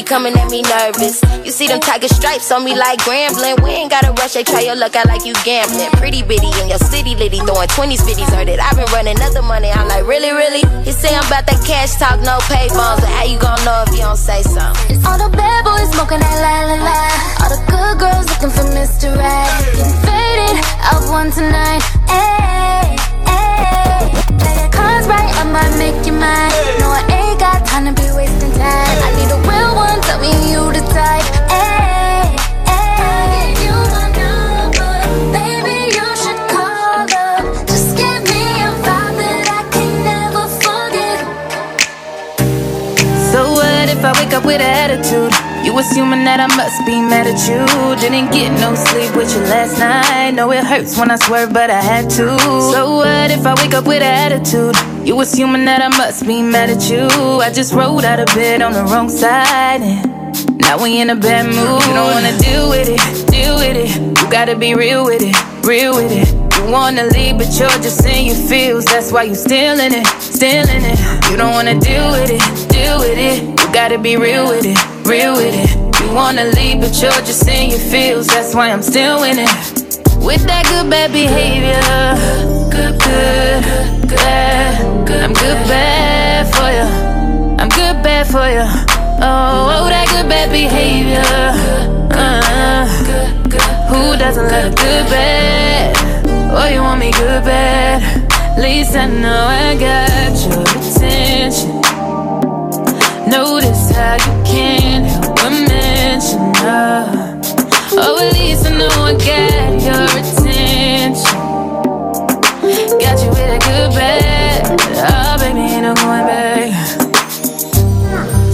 be 0.02 0.08
coming 0.08 0.34
at 0.34 0.50
me 0.50 0.62
nervous. 0.62 1.22
You 1.44 1.50
see 1.50 1.66
them 1.66 1.80
tiger 1.80 2.08
stripes 2.08 2.50
on 2.50 2.64
me 2.64 2.74
like 2.74 2.98
Grambling. 3.00 3.62
We 3.62 3.70
ain't 3.70 3.90
gotta 3.90 4.12
rush, 4.12 4.34
they 4.34 4.44
try 4.44 4.60
your 4.60 4.76
luck 4.76 4.96
out 4.96 5.06
like 5.06 5.24
you 5.24 5.34
gambling. 5.44 5.90
Pretty 5.92 6.22
bitty 6.22 6.50
in 6.60 6.68
your 6.68 6.78
city, 6.78 7.14
litty, 7.14 7.38
throwing 7.38 7.68
20s, 7.68 8.02
50s. 8.02 8.30
Heard 8.34 8.48
it, 8.48 8.60
I've 8.60 8.76
been 8.76 8.90
running 8.92 9.20
other 9.20 9.42
money. 9.42 9.70
I'm 9.70 9.88
like, 9.88 10.06
really, 10.06 10.32
really? 10.32 10.62
He 10.84 10.92
say 10.92 11.14
I'm 11.14 11.26
about 11.26 11.46
that 11.46 11.60
cash 11.66 11.94
talk, 11.96 12.20
no 12.20 12.38
pay 12.50 12.68
phones. 12.68 13.00
But 13.00 13.10
how 13.10 13.24
you 13.24 13.38
gonna 13.38 13.64
know 13.64 13.84
if 13.86 13.92
you 13.94 14.02
don't 14.02 14.16
say 14.16 14.42
something? 14.42 14.98
All 15.06 15.18
the 15.18 15.30
bad 15.36 15.64
boys 15.64 15.90
smoking 15.94 16.20
that 16.20 16.36
la 16.42 16.54
la 16.70 16.76
la. 16.82 16.98
All 17.42 17.50
the 17.52 17.60
good 17.70 17.94
girls 18.02 18.26
looking 18.30 18.50
for 18.50 18.66
Mr. 18.74 19.14
Right. 19.14 19.50
Getting 19.76 19.98
faded, 20.02 20.56
out 20.82 21.04
one 21.10 21.30
tonight. 21.30 21.82
Ayy, 22.10 22.98
ayy. 23.26 24.22
Right, 25.02 25.34
I 25.34 25.44
might 25.50 25.74
make 25.78 26.06
you 26.06 26.12
mine. 26.12 26.54
No, 26.78 26.86
I 26.94 27.02
ain't 27.10 27.40
got 27.40 27.66
time 27.66 27.86
to 27.86 27.92
be 27.92 28.06
wasting 28.14 28.52
time. 28.54 28.98
I 29.02 29.10
need 29.18 29.30
a 29.34 29.51
tell 30.12 30.20
me 30.20 30.52
you 30.52 30.62
the 30.72 30.84
type. 30.92 31.24
Eh, 31.48 32.36
eh. 32.68 32.84
I 33.08 33.24
gave 33.34 33.60
you 33.64 33.76
my 33.94 34.06
number, 34.20 34.94
baby, 35.32 35.78
you 35.96 36.08
should 36.22 36.40
call 36.52 37.08
up. 37.28 37.44
Just 37.66 37.96
give 37.96 38.22
me 38.32 38.44
a 38.68 38.70
vibe 38.84 39.16
that 39.22 39.44
I 39.58 39.62
can 39.72 39.92
never 40.10 40.44
forget. 40.64 41.18
So 43.32 43.40
what 43.56 43.88
if 43.88 44.04
I 44.04 44.12
wake 44.20 44.34
up 44.34 44.44
with 44.44 44.60
attitude? 44.60 45.32
You 45.64 45.78
assuming 45.78 46.24
that 46.24 46.40
I 46.40 46.48
must 46.56 46.84
be 46.84 47.00
mad 47.00 47.26
at 47.26 47.40
you. 47.48 47.62
Didn't 48.02 48.32
get 48.32 48.50
no 48.60 48.74
sleep 48.74 49.16
with 49.16 49.32
you 49.34 49.42
last 49.48 49.78
night. 49.78 50.32
Know 50.32 50.50
it 50.52 50.64
hurts 50.64 50.98
when 50.98 51.10
I 51.10 51.16
swerve, 51.16 51.52
but 51.52 51.70
I 51.70 51.80
had 51.80 52.10
to. 52.18 52.38
So 52.72 52.96
what 52.96 53.30
if 53.30 53.46
I 53.46 53.54
wake 53.62 53.74
up 53.74 53.86
with 53.86 54.02
attitude? 54.02 54.91
You 55.04 55.20
assuming 55.20 55.64
that 55.64 55.82
I 55.82 55.88
must 55.88 56.26
be 56.28 56.42
mad 56.42 56.70
at 56.70 56.88
you. 56.88 57.08
I 57.40 57.50
just 57.52 57.74
rolled 57.74 58.04
out 58.04 58.20
of 58.20 58.26
bed 58.26 58.62
on 58.62 58.72
the 58.72 58.84
wrong 58.84 59.08
side. 59.08 59.82
And 59.82 60.58
now 60.58 60.80
we 60.80 61.00
in 61.00 61.10
a 61.10 61.16
bad 61.16 61.46
mood. 61.46 61.82
You 61.86 61.92
don't 61.92 62.12
wanna 62.14 62.38
deal 62.38 62.70
with 62.70 62.88
it, 62.88 63.02
deal 63.26 63.56
with 63.56 63.76
it. 63.76 63.90
You 63.98 64.30
gotta 64.30 64.54
be 64.54 64.74
real 64.74 65.04
with 65.04 65.22
it, 65.22 65.34
real 65.66 65.96
with 65.96 66.12
it. 66.12 66.30
You 66.56 66.70
wanna 66.70 67.02
leave, 67.10 67.36
but 67.38 67.50
you're 67.58 67.68
just 67.82 68.06
in 68.06 68.26
your 68.26 68.36
feels. 68.36 68.84
That's 68.84 69.10
why 69.10 69.24
you 69.24 69.34
still 69.34 69.80
in 69.80 69.92
it, 69.92 70.06
still 70.20 70.68
in 70.70 70.82
it. 70.84 70.98
You 71.30 71.36
don't 71.36 71.50
wanna 71.52 71.80
deal 71.80 72.12
with 72.12 72.30
it, 72.30 72.42
deal 72.70 73.00
with 73.00 73.18
it. 73.18 73.42
You 73.42 73.72
gotta 73.74 73.98
be 73.98 74.16
real 74.16 74.48
with 74.48 74.64
it, 74.64 74.78
real 75.04 75.34
with 75.34 75.52
it. 75.52 76.00
You 76.00 76.14
wanna 76.14 76.44
leave, 76.54 76.80
but 76.80 76.94
you're 77.02 77.10
just 77.26 77.48
in 77.48 77.70
your 77.70 77.80
feels. 77.80 78.28
That's 78.28 78.54
why 78.54 78.70
I'm 78.70 78.82
still 78.82 79.24
in 79.24 79.40
it. 79.40 79.50
With 80.22 80.46
that 80.46 80.64
good 80.70 80.88
bad 80.88 81.10
behavior, 81.10 82.61
good, 82.72 82.98
good, 83.00 84.08
bad. 84.08 84.80
I'm 85.22 85.32
good 85.34 85.60
bad 85.68 86.48
for 86.54 86.68
you. 86.72 86.88
I'm 87.60 87.68
good 87.68 88.02
bad 88.02 88.26
for 88.26 88.48
you. 88.48 88.64
Oh, 89.20 89.68
oh, 89.74 89.86
that 89.88 90.08
good 90.08 90.28
bad 90.28 90.50
behavior. 90.50 91.22
Uh, 92.10 92.86
who 93.88 94.16
doesn't 94.16 94.48
love 94.48 94.74
good 94.74 95.06
bad? 95.10 95.96
Oh, 96.54 96.66
you 96.68 96.80
want 96.80 97.00
me 97.00 97.12
good 97.12 97.44
bad? 97.44 98.02
At 98.56 98.62
least 98.62 98.96
I 98.96 99.06
know 99.06 99.46
I 99.46 99.76
got 99.76 100.32
your 100.44 100.62
attention. 100.62 101.80
Notice 103.30 103.90
how 103.94 104.14
you 104.14 104.34
can't 104.44 105.06
help 105.06 105.36
but 105.36 105.52
mention 105.68 106.54
her. 106.64 107.40
Oh, 107.94 108.18
at 108.20 108.32
least 108.32 108.66
I 108.66 108.76
know 108.76 108.88
I 108.88 109.12
got 109.12 109.82
your 109.86 110.04
attention. 110.20 111.41
Bad. 113.94 114.80
Oh, 115.08 115.36
baby, 115.38 115.60
ain't 115.60 115.82
no 115.82 115.94
going 115.94 116.26
back. 116.26 116.70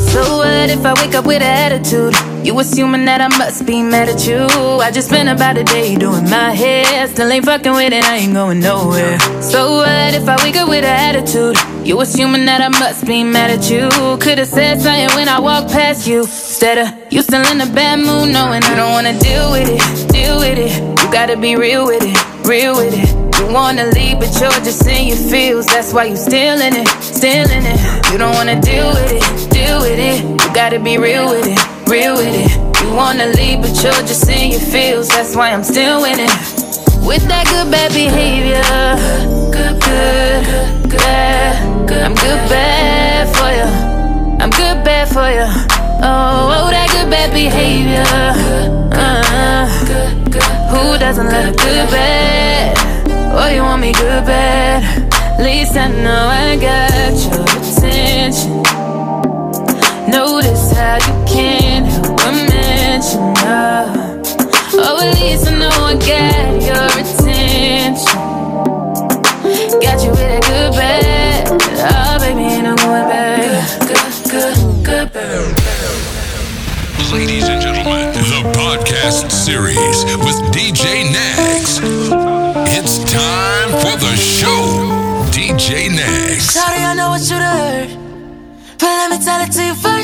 So 0.09 0.39
what 0.39 0.71
if 0.71 0.85
I 0.85 0.95
wake 0.95 1.15
up 1.15 1.27
with 1.27 1.43
an 1.43 1.73
attitude? 1.73 2.15
You 2.45 2.59
assuming 2.59 3.05
that 3.05 3.21
I 3.21 3.29
must 3.29 3.67
be 3.67 3.83
mad 3.83 4.09
at 4.09 4.27
you. 4.27 4.47
I 4.81 4.91
just 4.91 5.09
spent 5.09 5.29
about 5.29 5.59
a 5.59 5.65
day 5.65 5.97
doing 5.97 6.25
my 6.25 6.53
hair. 6.53 7.07
Still 7.09 7.31
ain't 7.31 7.45
fucking 7.45 7.73
with 7.73 7.93
it, 7.93 8.05
I 8.05 8.17
ain't 8.17 8.33
going 8.33 8.61
nowhere. 8.61 9.19
So 9.43 9.77
what 9.77 10.15
if 10.15 10.27
I 10.29 10.37
wake 10.43 10.57
up 10.57 10.69
with 10.69 10.85
an 10.85 11.15
attitude? 11.15 11.57
You 11.87 12.01
assuming 12.01 12.47
that 12.47 12.63
I 12.63 12.69
must 12.69 13.07
be 13.07 13.23
mad 13.23 13.51
at 13.51 13.71
you. 13.71 13.89
Could've 14.19 14.49
said 14.49 14.81
something 14.81 15.15
when 15.15 15.29
I 15.29 15.39
walked 15.41 15.71
past 15.71 16.07
you. 16.07 16.21
Instead 16.21 16.79
of 16.79 17.13
you 17.13 17.23
still 17.23 17.47
in 17.53 17.61
a 17.61 17.67
bad 17.67 17.99
mood, 17.99 18.33
knowing 18.33 18.63
I 18.65 18.75
don't 18.75 18.93
wanna 18.93 19.19
deal 19.21 19.53
with 19.53 19.69
it, 19.69 20.09
deal 20.11 20.39
with 20.39 20.59
it. 20.59 20.81
You 20.81 21.13
gotta 21.13 21.37
be 21.37 21.55
real 21.55 21.87
with 21.87 22.03
it, 22.03 22.47
real 22.49 22.75
with 22.77 22.95
it. 22.95 23.18
You 23.39 23.47
wanna 23.53 23.87
leave, 23.95 24.19
but 24.19 24.35
you're 24.41 24.51
just 24.67 24.87
in 24.87 25.09
your 25.09 25.17
feels. 25.17 25.67
That's 25.67 25.93
why 25.93 26.05
you 26.05 26.17
still 26.17 26.61
in 26.61 26.75
it, 26.75 26.89
still 27.01 27.49
in 27.49 27.65
it. 27.65 28.13
You 28.13 28.19
don't 28.19 28.35
wanna 28.35 28.61
deal 28.61 28.89
with 28.89 29.13
it, 29.13 29.51
deal 29.51 29.81
with 29.81 29.99
it. 29.99 30.23
You 30.23 30.55
gotta 30.55 30.81
be 30.81 30.99
real 30.99 31.31
with 31.31 31.47
it, 31.47 31.59
real 31.89 32.15
with 32.15 32.35
it. 32.35 32.51
You 32.83 32.93
wanna 32.93 33.27
leave, 33.27 33.61
but 33.61 33.75
you're 33.83 34.03
just 34.11 34.29
in 34.29 34.51
your 34.51 34.61
feels. 34.61 35.09
That's 35.09 35.37
why 35.37 35.53
I'm 35.53 35.63
still 35.63 36.05
in 36.05 36.19
it. 36.19 36.31
With 37.07 37.27
that 37.29 37.47
good 37.47 37.71
bad 37.71 37.93
behavior, 37.93 38.63
good, 39.53 39.81
good, 39.83 40.91
good, 40.91 40.99
bad. 40.99 41.79
I'm 42.05 42.15
good 42.15 42.43
bad 42.51 43.29
for 43.37 43.51
you. 43.59 43.69
I'm 44.43 44.51
good 44.51 44.85
bad 44.85 45.09
for 45.09 45.31
you. 45.31 45.47
Oh, 46.03 46.67
oh, 46.67 46.71
that 46.71 46.89
good 46.91 47.09
bad 47.11 47.33
behavior. 47.33 48.05
Uh, 48.93 49.67
who 50.71 50.99
doesn't 50.99 51.27
love 51.27 51.57
good 51.57 51.91
bad? 51.91 52.48
Oh, 53.41 53.47
you 53.47 53.63
want 53.63 53.81
me 53.81 53.93
good 53.93 54.25
bad? 54.25 54.83
At 55.39 55.45
least 55.45 55.77
I 55.77 55.87
know 55.87 56.27
I 56.27 56.57
got 56.57 57.15
your 57.23 57.45
attention. 57.45 58.98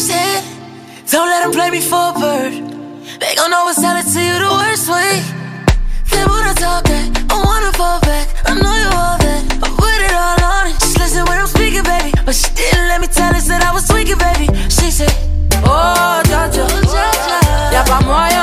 Firsthand. 0.05 0.45
Don't 1.11 1.29
let 1.29 1.43
them 1.43 1.53
play 1.53 1.71
me 1.71 1.81
for 1.81 2.11
a 2.11 2.13
bird. 2.13 2.53
They 3.21 3.35
gon' 3.35 3.53
always 3.53 3.77
tell 3.77 3.97
it 3.97 4.07
to 4.13 4.21
you 4.21 4.37
the 4.39 4.53
worst 4.61 4.89
way. 4.89 5.23
They 6.11 6.25
wanna 6.27 6.55
talk 6.55 6.85
that, 6.85 7.09
I 7.31 7.37
wanna 7.49 7.73
fall 7.73 8.01
back. 8.01 8.29
I 8.47 8.55
know 8.55 8.75
you 8.85 8.91
all 9.03 9.19
that, 9.19 9.43
I 9.65 9.69
put 9.83 9.99
it 10.07 10.15
all 10.15 10.41
on 10.57 10.67
it. 10.69 10.77
Just 10.81 10.99
listen 10.99 11.25
when 11.27 11.39
I'm 11.39 11.47
speaking, 11.47 11.85
baby. 11.85 12.13
But 12.25 12.35
she 12.35 12.51
didn't 12.55 12.89
let 12.89 13.01
me 13.01 13.07
tell 13.07 13.33
her 13.33 13.41
that 13.41 13.63
I 13.65 13.73
was 13.73 13.87
tweaking, 13.89 14.19
baby. 14.19 14.47
She 14.69 14.91
said, 14.91 15.13
Oh, 15.65 16.23
Jaja, 16.29 16.67
y'a 17.73 17.83
pas 17.85 18.03
moyen, 18.05 18.34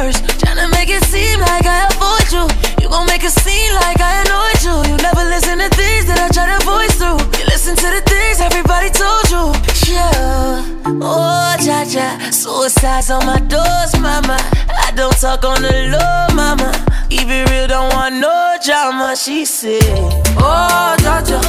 first, 0.00 0.40
trying 0.40 0.56
to 0.56 0.68
make 0.76 0.88
it 0.88 1.04
seem 1.04 1.38
like 1.40 1.66
I 1.66 1.78
avoid 1.92 2.28
you. 2.36 2.44
You 2.80 2.88
gon' 2.88 3.06
make 3.06 3.24
it 3.24 3.34
seem 3.44 3.70
like 3.84 4.00
I 4.00 4.12
annoyed 4.24 4.60
you. 4.66 4.76
You 4.88 4.96
never 5.06 5.24
listen 5.34 5.58
to 5.58 5.68
things 5.80 6.04
that 6.08 6.18
I 6.24 6.28
try 6.36 6.46
to 6.52 6.60
voice 6.64 6.94
through. 7.00 7.20
You 7.38 7.44
listen 7.52 7.74
to 7.76 7.88
the 7.96 8.02
things 8.12 8.40
everybody 8.40 8.88
told 9.02 9.26
you. 9.34 9.44
Yeah, 9.92 10.64
oh 11.02 11.52
ja 11.66 11.82
ja, 11.94 12.08
suicide's 12.30 13.10
on 13.10 13.26
my 13.26 13.40
doors, 13.52 13.92
mama. 14.00 14.38
I 14.86 14.92
don't 14.94 15.16
talk 15.20 15.44
on 15.44 15.62
the 15.62 15.76
low, 15.92 16.34
mama. 16.34 16.89
It 17.12 17.26
real, 17.50 17.66
don't 17.66 17.92
want 17.92 18.14
no 18.16 18.56
drama. 18.64 19.14
She 19.16 19.44
said, 19.44 19.82
Oh 20.38 20.94
ja 21.02 21.20
ja, 21.26 21.40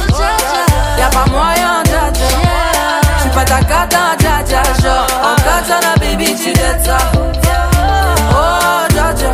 y'a 0.98 1.08
pas 1.10 1.26
moyen, 1.30 1.82
ja 1.92 2.10
ja. 2.10 3.02
J'suis 3.18 3.30
pas 3.30 3.44
ta 3.44 3.60
cata, 3.62 4.16
ja 4.22 4.42
ja, 4.50 4.62
genre 4.82 5.06
En 5.22 5.36
katana, 5.44 5.94
baby, 6.00 6.34
tu 6.34 6.52
dettes 6.52 6.88
Oh, 8.34 8.86
ja 8.94 9.12
ja, 9.20 9.32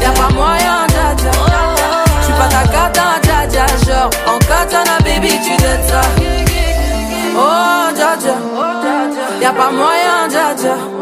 y'a 0.00 0.10
pas 0.12 0.30
moyen, 0.32 0.86
ja 0.94 1.08
ja 1.24 1.32
J'suis 2.22 2.34
pas 2.38 2.48
ta 2.48 2.62
cata, 2.68 3.06
ja 3.26 3.44
ja, 3.52 3.66
genre 3.84 4.10
En 4.26 4.38
katana, 4.38 4.98
baby, 5.04 5.30
tu 5.44 5.56
dettes 5.56 5.92
Oh, 7.36 7.90
ja 7.98 8.16
ja, 8.24 8.36
y'a 9.40 9.52
pas 9.52 9.70
moyen, 9.72 10.30
ja 10.30 10.54
ja 10.62 10.95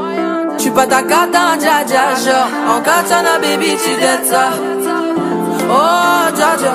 J'suis 0.65 0.73
pas 0.73 0.87
ta 0.87 1.03
cata, 1.03 1.59
ja 1.61 1.85
ja, 1.87 2.15
genre 2.17 2.49
En 2.67 2.81
katana, 2.81 3.39
baby, 3.39 3.77
tu 3.77 3.95
dettes 4.01 4.31
ça 4.31 4.49
Oh, 5.69 6.35
ja 6.39 6.57
ja, 6.57 6.75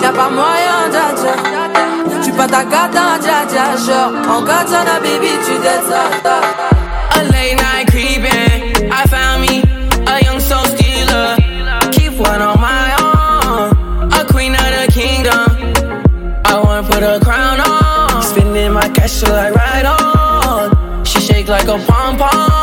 y'a 0.00 0.12
pas 0.12 0.30
moyen, 0.30 0.86
ja 0.92 1.06
ja 1.20 2.22
Tu 2.22 2.30
pas 2.30 2.46
ta 2.46 2.62
gata, 2.62 3.18
ja 3.26 3.42
ja, 3.52 3.76
genre 3.76 4.12
En 4.30 4.42
katana, 4.44 5.00
baby, 5.02 5.32
tu 5.44 5.58
dettes 5.58 5.88
ça 5.90 6.38
A 7.18 7.24
late 7.24 7.56
night 7.56 7.88
creeping, 7.90 8.92
I 8.92 9.02
found 9.08 9.40
me 9.40 9.64
a 10.06 10.24
young 10.24 10.38
soul 10.38 10.64
stealer. 10.66 11.34
Keep 11.90 12.12
one 12.20 12.40
on 12.40 12.60
my 12.60 12.88
own, 13.02 14.12
a 14.12 14.24
queen 14.32 14.54
of 14.54 14.60
the 14.60 14.92
kingdom. 14.92 15.44
I 16.44 16.60
wanna 16.62 16.84
put 16.84 17.02
a 17.02 17.18
crown 17.18 17.58
on, 17.58 18.22
spending 18.22 18.72
my 18.72 18.88
cash 18.90 19.18
till 19.18 19.34
I 19.34 19.50
ride 19.50 19.86
on. 19.86 21.04
She 21.04 21.18
shake 21.20 21.48
like 21.48 21.66
a 21.66 21.78
pom 21.78 22.16
pom. 22.16 22.55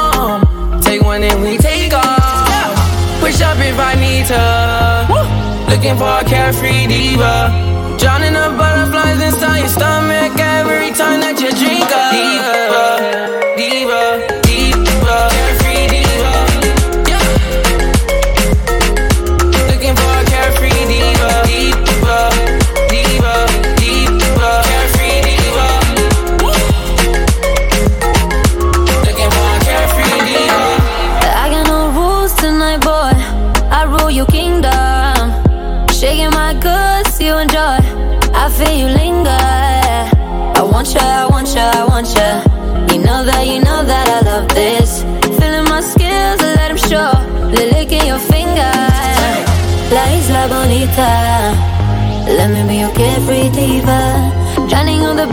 One 1.13 1.23
and 1.23 1.43
we 1.43 1.59
take 1.59 1.93
off. 1.93 2.75
Push 3.19 3.39
up 3.41 3.59
if 3.59 3.77
I 3.77 3.93
need 3.93 4.25
to. 4.33 5.69
Looking 5.69 5.95
for 5.95 6.09
a 6.09 6.23
carefree 6.23 6.87
diva. 6.87 7.53
Drowning 7.99 8.33
the 8.33 8.49
butterflies 8.57 9.21
inside 9.21 9.59
your 9.59 9.67
stomach 9.67 10.33
every 10.39 10.89
time 10.89 11.19
that 11.21 11.37
you 11.39 11.51
drink 11.53 11.85
up. 11.93 12.13
Diva, 13.55 13.93
diva, 14.25 14.42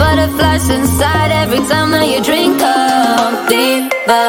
butterflies 0.00 0.70
inside 0.70 1.30
every 1.30 1.62
time 1.68 1.90
that 1.90 2.08
you 2.08 2.20
drink 2.24 2.56
up. 2.62 3.48
Diva, 3.50 4.22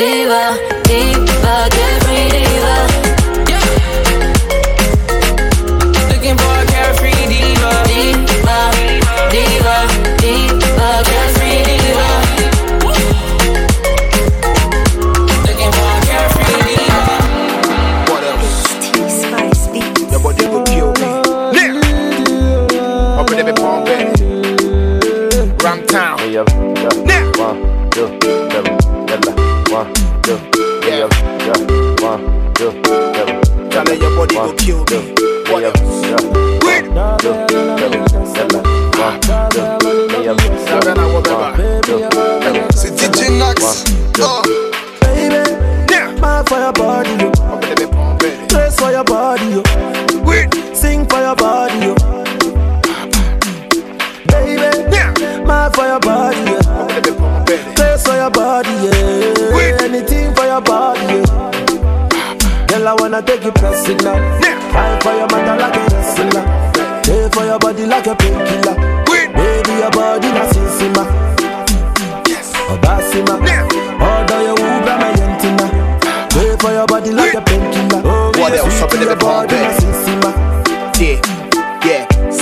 diva, 0.00 0.44
diva, 0.88 1.56
diva. 1.76 2.03
Town. 26.24 26.44
Now. 26.74 27.34
Yeah. 30.86 31.08
Charlie, 33.70 33.98
your 34.00 34.16
body 34.16 34.36
will 34.36 34.54
kill 34.54 34.84
me. 34.84 35.14
What 35.50 35.64
else? 35.64 35.80
Wait. 36.64 36.84
C'est 42.74 42.94
DJ 42.94 43.30
Nax. 43.38 43.84
Oh. 44.20 44.42
Baby, 45.02 46.20
mad 46.20 46.48
for 46.48 46.58
your 46.58 46.72
body, 46.72 47.10
yo. 47.20 47.30
Dress 48.48 48.76
for 48.80 48.90
your 48.90 49.04
body, 49.04 49.44
yo. 49.50 49.62
Sing 50.72 51.06
for 51.06 51.18
your 51.20 51.36
body, 51.36 51.86
yo. 51.86 52.13
For 55.74 55.86
your 55.86 56.00
body, 56.00 56.38
yeah. 56.38 57.74
Dress 57.74 58.06
for 58.06 58.14
your 58.14 58.30
body, 58.30 58.70
yeah. 58.70 59.82
Anything 59.82 60.34
for 60.34 60.44
your 60.46 60.60
body, 60.60 61.02
yeah. 61.02 62.66
Girl, 62.68 62.88
I 62.88 62.94
wanna 62.98 63.22
take 63.22 63.44
you 63.44 63.52
pressing 63.52 63.98
now. 63.98 64.16
Fight 64.72 65.02
for 65.02 65.12
your 65.14 65.28
mother 65.28 65.56
like 65.58 65.76
a 65.76 65.84
wrestler. 65.94 66.44
Pay 67.04 67.28
for 67.34 67.44
your 67.44 67.58
body 67.58 67.86
like 67.86 68.06
a 68.06 68.14
painkiller. 68.14 68.74
Baby, 69.04 69.72
your 69.82 69.90
body 69.90 70.28
na 70.32 70.44
sinsima. 70.52 71.04
Obasima. 72.70 73.34
Order 74.00 74.42
your 74.42 74.58
Uber, 74.58 74.96
my. 75.02 75.24
Pay 76.30 76.56
for 76.58 76.72
your 76.72 76.86
body 76.86 77.10
like 77.10 77.34
a 77.34 77.40
painkiller. 77.42 78.02
What 78.38 78.52
else 78.52 78.80
up 78.82 78.92
in 78.94 79.00
the 79.00 79.06
your 79.06 79.16
body 79.16 79.56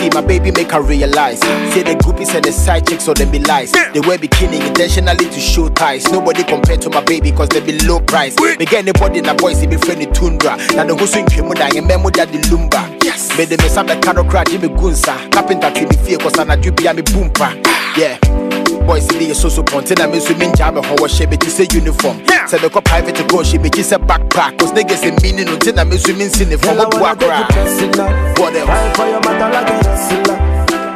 See 0.03 0.11
my 0.11 0.20
baby 0.20 0.50
make 0.50 0.72
her 0.72 0.82
realize. 0.82 1.38
Say 1.72 1.84
the 1.84 1.94
groupies 1.94 2.34
and 2.34 2.44
the 2.44 2.50
side 2.50 2.88
chicks 2.88 3.07
or 3.07 3.14
them 3.14 3.30
be 3.30 3.38
lies. 3.38 3.70
They 3.70 4.00
wear 4.00 4.18
bikini 4.18 4.59
intentionally 4.66 5.26
to 5.26 5.38
show 5.38 5.68
ties. 5.68 6.11
Nobody 6.11 6.42
compared 6.42 6.82
to 6.82 6.90
my 6.90 7.05
baby 7.05 7.30
cause 7.30 7.48
they 7.50 7.61
be 7.61 7.78
low 7.86 8.00
price. 8.00 8.36
Me 8.40 8.64
get 8.66 8.82
anybody 8.88 9.20
in 9.20 9.26
a 9.26 9.34
boys 9.34 9.61
they 9.61 9.68
be 9.68 9.76
friendly 9.76 10.07
tundra. 10.07 10.57
Now 10.74 10.86
the 10.86 10.96
who's 10.96 11.14
in 11.14 11.26
Kimuda 11.26 11.78
and 11.78 11.86
memo 11.86 12.11
that 12.11 12.32
the 12.32 12.38
lumba. 12.50 13.00
Yes. 13.05 13.38
Me 13.38 13.44
the 13.44 13.57
mess 13.59 13.76
up 13.76 13.86
the 13.86 13.94
caro 14.00 14.24
crack 14.24 14.48
Jimmy 14.48 14.70
Gunsa. 14.70 15.30
Carpenter 15.30 15.70
me 15.70 15.96
fear 16.05 16.18
cause 16.18 16.36
I'm 16.36 16.50
a 16.50 16.57
jubi 16.57 16.96
me 16.96 17.03
boompa. 17.03 17.55
Yeah. 17.96 18.41
Boys 18.87 19.07
in 19.14 19.18
the 19.28 19.35
so 19.35 19.49
so 19.49 19.62
ponte 19.62 19.97
na 19.99 20.07
me 20.07 20.18
so 20.20 20.35
min 20.37 20.53
jam 20.55 20.74
ho 20.76 20.95
wo 20.99 21.07
she 21.07 21.24
ti 21.26 21.49
say 21.49 21.66
uniform. 21.72 22.18
Say 22.49 22.59
me 22.61 22.68
ko 22.68 22.80
private 22.80 23.14
to 23.16 23.24
go 23.24 23.43
she 23.43 23.57
ti 23.59 23.83
say 23.83 23.97
backpack 23.97 24.59
cause 24.59 24.72
niggas 24.72 25.03
in 25.07 25.14
meaning 25.22 25.47
no 25.47 25.57
tin 25.59 25.76
na 25.76 25.85
me 25.85 25.97
so 25.99 26.12
min 26.14 26.28
sin 26.30 26.51
from 26.59 26.80
I 26.80 26.85
a 26.85 26.89
wanna 27.01 27.14
take 27.16 27.30
you 27.30 27.47
cry. 27.47 27.91
now. 27.97 28.35
What 28.43 28.55
else? 28.57 28.66
Fight 28.68 28.97
for 28.97 29.07
your 29.07 29.20
mother 29.22 29.49
like 29.55 29.70
a 29.70 29.76
wrestler. 29.87 30.39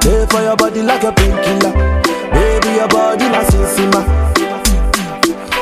Pay 0.03 0.27
for 0.31 0.43
your 0.43 0.57
body 0.57 0.83
like 0.83 1.05
a 1.05 1.13
painkiller. 1.13 1.73
Baby, 2.35 2.71
your 2.77 2.89
body 2.89 3.29
na 3.31 3.41
sinsima. 3.45 4.03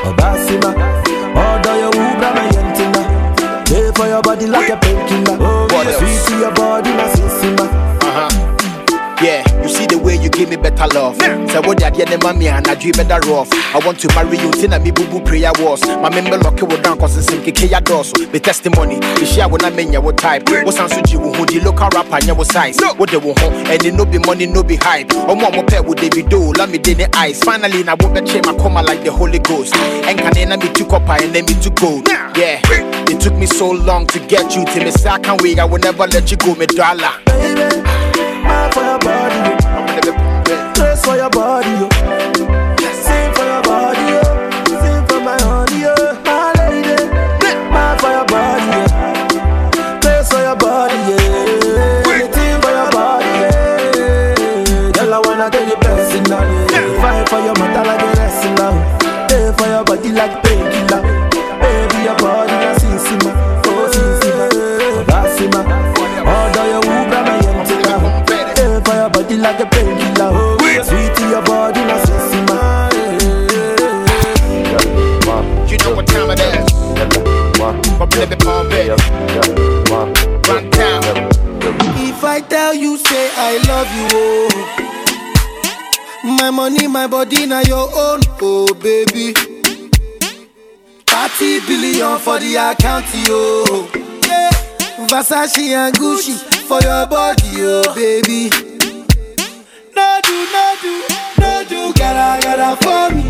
Obasima. 0.05 0.71
Order 1.37 1.77
your 1.77 1.93
Uber, 1.95 2.31
my 2.35 2.49
yentina. 2.49 3.03
Pay 3.67 3.93
for 3.95 4.07
your 4.09 4.23
body 4.23 4.47
like 4.47 4.71
a 4.71 4.77
painkiller. 4.77 5.37
Oh, 5.41 5.67
What 5.71 5.87
else? 5.87 5.99
sweet 5.99 6.35
to 6.35 6.41
your 6.41 6.53
body, 6.53 6.91
sissima. 6.91 7.65
Uh-huh. 8.03 8.54
Yeah, 9.23 9.45
you 9.63 9.69
see 9.69 9.87
the 9.87 9.97
way 9.97 10.17
you 10.17 10.29
give 10.29 10.51
me 10.51 10.57
better 10.57 10.87
love. 10.93 11.17
Say 11.17 11.61
what 11.61 11.79
that 11.79 11.97
yeah, 11.97 12.17
mommy 12.23 12.49
and 12.49 12.67
I 12.67 12.75
dream 12.75 12.93
better 12.93 13.21
rough. 13.31 13.49
I 13.75 13.79
want 13.85 13.99
to 14.01 14.09
marry 14.15 14.39
you, 14.39 14.51
tina 14.53 14.79
me 14.79 14.91
boo 14.91 15.07
boo 15.07 15.21
prayer 15.23 15.53
was. 15.59 15.83
My 15.83 16.11
member 16.11 16.37
lock 16.37 16.61
it 16.61 16.83
down 16.83 16.99
cause 16.99 17.17
it's 17.17 17.27
simple 17.29 17.53
kaya 17.53 17.81
doors. 17.81 18.13
The 18.13 18.41
testimony, 18.41 18.99
the 18.99 19.25
share 19.25 19.49
when 19.49 19.65
I 19.65 19.71
mean 19.71 19.93
ya 19.93 20.01
what 20.01 20.19
type. 20.19 20.49
What 20.49 20.75
sounds 20.75 20.93
to 20.93 21.03
you 21.11 21.21
who 21.21 21.47
the 21.47 21.61
local 21.65 21.89
rapper 21.91 22.17
and 22.17 22.27
your 22.27 22.45
size. 22.45 22.77
What 22.97 23.11
they 23.11 23.17
want 23.17 23.41
and 23.43 23.85
it 23.85 23.95
no 23.95 24.05
be 24.05 24.19
money, 24.19 24.47
no 24.47 24.63
be 24.63 24.77
hype. 24.77 25.09
Oh 25.13 25.35
mama 25.35 25.63
pair 25.65 25.83
with 25.83 25.99
they 25.99 26.11
be 26.11 26.23
do, 26.23 26.53
let 26.53 26.69
me 26.69 26.79
din 26.79 26.99
the 26.99 27.17
eyes. 27.17 27.41
Finally, 27.43 27.85
now 27.85 27.97
what 28.01 28.15
the 28.15 28.23
chain 28.23 28.43
my 28.45 28.55
coma 28.55 28.83
like 28.83 29.05
the 29.05 29.13
Holy 29.13 29.39
Ghost. 29.39 29.75
And 29.77 30.19
can 30.19 30.35
then 30.35 30.59
me 30.59 30.69
to 30.73 30.85
copper 30.85 31.23
and 31.23 31.35
then 31.35 31.47
me 31.47 31.55
to 31.63 31.71
gold. 31.71 32.09
Yeah, 32.37 32.61
it 33.09 33.21
took 33.21 33.35
me 33.35 33.47
so 33.47 33.71
long 33.71 34.07
to 34.09 34.19
get 34.27 34.57
you 34.57 34.65
to 34.65 34.79
me. 34.81 34.91
I 35.07 35.19
can't 35.19 35.41
wait, 35.41 35.59
I 35.59 35.65
will 35.65 35.79
never 35.79 36.07
let 36.07 36.31
you 36.31 36.37
go, 36.37 36.55
me 36.55 36.67
dollar. 36.67 38.04
Mad 38.45 38.75
for 38.75 38.85
your 38.85 38.99
body. 38.99 39.41
Dress 40.75 41.05
for 41.05 41.17
your 41.17 41.31
body, 41.31 41.73
But 78.17 78.29
baby, 78.31 78.37
palm 78.45 78.69
baby. 78.69 78.95
Run 80.49 80.71
down. 80.71 81.03
If 82.07 82.23
I 82.25 82.41
tell 82.41 82.75
you, 82.75 82.97
say 82.99 83.31
I 83.37 83.59
love 83.69 83.91
you, 83.97 84.09
oh. 84.13 84.51
My 86.25 86.51
money, 86.51 86.87
my 86.87 87.07
body, 87.07 87.47
now 87.47 87.61
your 87.61 87.89
own, 87.95 88.21
oh 88.41 88.73
baby. 88.75 89.33
30 91.07 91.61
billion 91.67 92.19
for 92.19 92.39
the 92.39 92.57
account, 92.57 93.07
yo. 93.27 93.65
Yeah. 94.27 94.51
Versace 95.09 95.59
and 95.75 95.95
Gucci 95.97 96.35
for 96.69 96.81
your 96.83 97.07
body, 97.07 97.43
oh 97.59 97.95
baby. 97.95 98.51
No 99.95 100.21
do, 100.23 100.47
no 100.53 100.77
do, 100.83 101.03
no 101.41 101.65
do, 101.69 101.93
gotta, 101.95 102.41
gotta 102.43 102.77
for 102.83 103.11
me. 103.15 103.25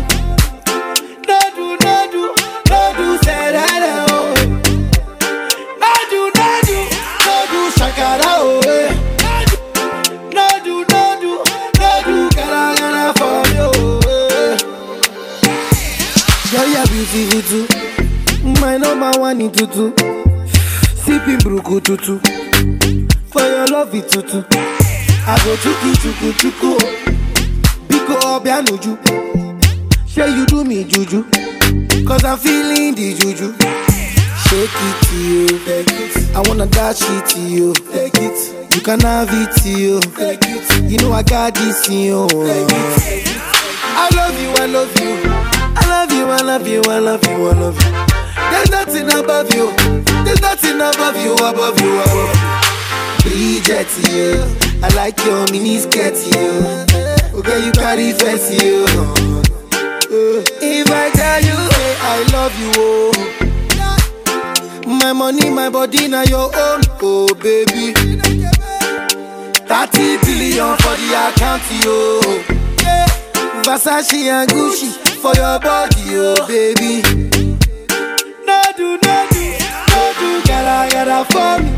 No 1.27 1.39
do, 1.55 1.65
no 1.83 1.95
do, 2.11 2.21
no 2.69 2.93
do, 2.97 3.17
say 3.23 3.51
that, 3.51 3.81
oh. 3.83 4.04
Shakara, 7.85 8.31
oh. 8.39 8.61
eh. 8.67 8.89
No 10.33 10.47
do, 10.63 10.85
no 10.89 11.01
do, 11.21 11.31
no 11.79 11.91
do, 12.05 12.29
gotta, 12.35 12.81
gotta 12.81 13.13
for 13.19 13.43
oh. 13.61 13.99
eh. 14.09 14.57
Girl, 16.51 16.67
you're 16.67 16.87
beautiful. 16.87 17.63
My 18.61 18.77
number 18.77 19.11
one 19.19 19.41
in 19.41 19.51
tutu. 19.51 19.93
Sipping 20.95 21.39
bruku 21.39 21.79
tutu. 21.83 22.19
For 23.31 23.41
your 23.41 23.67
love 23.67 23.93
it 23.93 24.09
tutu. 24.09 24.43
I 25.27 25.37
go 25.43 25.55
chuku 25.57 25.95
chuku 26.01 26.33
chuku. 26.39 26.71
Biko 27.87 28.15
obianuju. 28.35 28.97
Say 30.07 30.29
you 30.35 30.45
do 30.45 30.63
me 30.63 30.83
juju. 30.83 31.23
Cause 32.07 32.23
I'm 32.23 32.37
feeling 32.37 32.95
the 32.95 33.13
juju. 33.15 33.53
Shake 34.49 34.69
it 34.73 34.97
to 35.07 35.15
you. 35.17 35.47
Take. 35.65 36.35
I 36.35 36.41
wanna 36.47 36.65
dash 36.67 37.01
it 37.01 37.25
to 37.31 37.39
you. 37.39 37.73
Take 37.91 38.15
it. 38.15 38.73
You 38.75 38.81
can 38.81 38.99
have 39.01 39.29
it 39.31 39.51
to 39.63 39.69
you. 39.69 39.99
Take 40.01 40.39
it. 40.43 40.91
You 40.91 40.97
know 40.99 41.11
I 41.13 41.23
got 41.23 41.55
this 41.55 41.87
in 41.89 41.99
you. 41.99 42.27
Take. 42.27 43.27
I 43.97 44.09
love 44.15 44.35
you, 44.41 44.49
I 44.63 44.65
love 44.67 44.93
you. 44.99 45.13
I 45.77 45.87
love 45.87 46.11
you, 46.11 46.25
I 46.27 46.41
love 46.41 46.67
you, 46.67 46.81
I 46.83 46.99
love 46.99 47.23
you, 47.25 47.47
I 47.47 47.53
love 47.53 47.77
you. 47.83 47.91
There's 48.51 48.69
nothing 48.69 49.07
above 49.19 49.53
you. 49.53 49.71
There's 50.23 50.41
nothing 50.41 50.75
above 50.77 51.17
you, 51.23 51.33
above 51.35 51.79
you, 51.81 51.99
above 52.01 52.35
you. 52.35 53.29
Bridget, 53.29 53.89
you. 54.11 54.43
I 54.83 54.89
like 54.95 55.17
your 55.25 55.45
mini 55.51 55.79
skirt, 55.79 56.15
you. 56.31 57.39
Okay, 57.39 57.65
you 57.65 57.71
carry 57.73 58.11
fancy, 58.13 58.65
you. 58.65 58.85
If 60.61 60.91
I 60.91 61.09
tell 61.11 61.41
you, 61.41 61.57
say 61.71 61.95
I 61.99 62.29
love 62.31 62.53
you, 62.59 62.71
oh. 62.77 63.44
My 64.85 65.13
money, 65.13 65.49
my 65.49 65.69
body, 65.69 66.07
now 66.07 66.21
your 66.23 66.51
own, 66.55 66.81
oh 67.01 67.27
baby. 67.41 67.93
30 67.93 70.17
billion 70.23 70.77
for 70.77 70.95
the 70.95 71.13
account, 71.27 71.63
yo. 71.83 72.21
Versace 73.63 74.29
and 74.29 74.49
Gucci 74.49 74.89
for 75.21 75.33
your 75.35 75.59
body, 75.59 76.03
oh 76.13 76.47
baby. 76.47 77.01
No 78.45 78.61
do, 78.77 78.97
no 79.01 79.27
do, 79.31 79.43
no 79.89 80.01
do, 80.19 80.29
gotta, 80.47 80.77
gotta 80.93 81.19
for 81.33 81.55
me. 81.63 81.71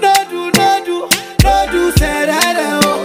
No 0.00 0.12
do, 0.30 0.40
no 0.56 0.68
do, 0.84 0.96
no 1.44 1.54
do, 1.72 1.82
say 1.98 2.18
that, 2.26 2.56
oh. 2.84 2.98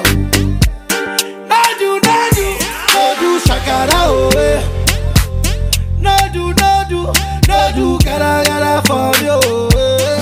No 1.49 1.61
do, 1.79 1.89
no 2.05 2.17
do, 2.35 2.47
no 2.93 3.03
do, 3.19 3.29
shakara, 3.39 4.01
oh, 4.05 4.29
eh. 4.37 4.61
No 7.57 7.71
do, 7.73 7.81
no 7.81 7.97
do, 7.97 7.97
no 7.97 7.97
do, 7.97 8.05
gotta, 8.05 8.49
gotta 8.49 8.87
for 8.87 9.11
me, 9.21 9.29
oh, 9.31 9.69
yeah. 9.73 10.17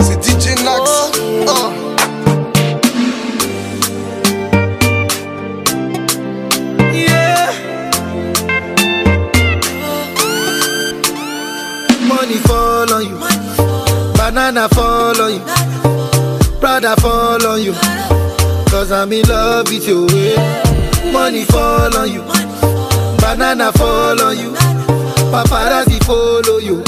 C'est 0.00 0.18
DJ 0.20 0.54
Nax. 0.64 1.12
Oh. 1.46 1.72
Yeah. 6.92 7.52
Money 12.06 12.38
fall 12.46 12.92
on 12.92 13.02
you. 13.02 13.18
Banana 14.16 14.68
fall 14.70 15.20
on 15.20 15.32
you. 15.32 15.40
Prada 16.60 16.96
fall 16.96 17.46
on 17.46 17.62
you. 17.62 17.74
Cause 18.70 18.92
I'm 18.92 19.12
in 19.12 19.26
love 19.28 19.68
with 19.70 19.86
you. 19.88 20.06
eh. 20.10 21.12
Money 21.12 21.44
fall 21.44 21.96
on 21.96 22.10
you. 22.12 22.22
Banana 23.18 23.72
fall 23.72 24.20
on 24.22 24.38
you. 24.38 24.52
Paparazzi 25.32 25.98
follow 26.04 26.58
you. 26.58 26.82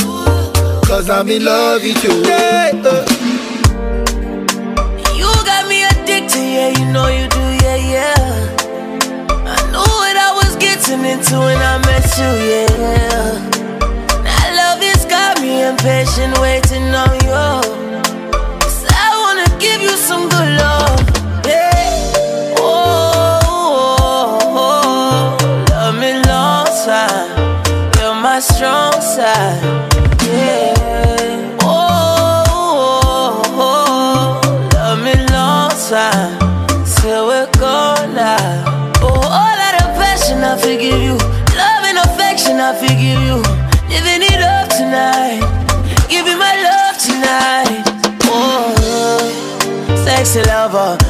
Cause 0.87 1.09
I'm 1.11 1.29
in 1.29 1.45
love 1.45 1.83
with 1.83 2.03
you. 2.05 2.23
Yeah, 2.23 2.73
uh. 2.85 3.07
You 5.17 5.31
got 5.45 5.69
me 5.69 5.85
addicted, 5.85 6.39
yeah, 6.39 6.69
you 6.79 6.87
know 6.93 7.09
you 7.09 7.29
do, 7.29 7.41
yeah, 7.65 7.77
yeah. 7.95 8.15
I 9.31 9.71
knew 9.73 9.79
what 10.01 10.17
I 10.17 10.33
was 10.43 10.57
getting 10.57 11.05
into 11.05 11.39
when 11.39 11.59
I 11.59 11.79
met 11.87 12.07
you, 12.19 12.31
yeah. 12.51 12.80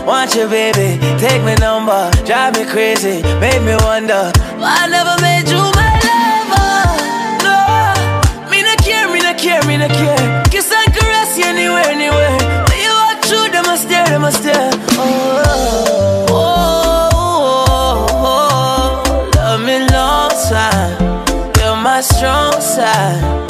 Want 0.07 0.34
you, 0.34 0.48
baby. 0.48 0.98
Take 1.18 1.42
me 1.44 1.55
number, 1.57 2.11
drive 2.24 2.57
me 2.57 2.64
crazy, 2.64 3.22
make 3.40 3.62
me 3.62 3.76
wonder 3.84 4.32
why 4.59 4.84
I 4.84 4.88
never 4.88 5.16
made 5.22 5.48
you 5.48 5.62
my 5.76 5.90
lover. 6.07 6.70
No, 7.44 8.51
me 8.51 8.62
no 8.62 8.74
care, 8.82 9.09
me 9.12 9.20
no 9.20 9.34
care, 9.34 9.62
me 9.66 9.76
no 9.76 9.88
care. 9.88 10.42
Kiss 10.51 10.72
and 10.72 10.92
caress 10.94 11.36
you 11.38 11.44
anywhere, 11.44 11.86
anywhere. 11.86 12.36
When 12.68 12.78
you 12.78 12.92
walk 12.92 13.24
through 13.24 13.51
them 13.51 13.64
stairs, 13.76 14.09
them 14.09 14.24
a 14.24 14.32
stare. 14.32 14.70
Oh, 14.92 16.26
oh, 16.28 17.09
oh, 17.12 18.07
oh, 18.22 19.30
love 19.36 19.61
me 19.61 19.78
long 19.92 20.30
time. 20.48 20.92
You're 21.59 21.76
my 21.76 22.01
strong 22.01 22.61
side. 22.61 23.49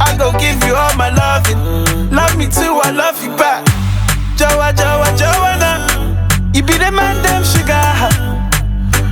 I 0.00 0.16
gon' 0.18 0.36
give 0.38 0.62
you 0.64 0.74
all 0.74 0.94
my 0.96 1.10
loving. 1.10 2.10
Love 2.10 2.36
me 2.36 2.46
too, 2.46 2.80
I 2.82 2.90
love 2.90 3.22
you 3.24 3.34
back. 3.36 3.64
Joa, 4.36 4.72
Joa, 4.74 5.08
Joanna. 5.16 6.50
You 6.54 6.62
be 6.62 6.74
the 6.78 6.90
man, 6.90 7.22
them 7.22 7.42
sugar. 7.44 7.82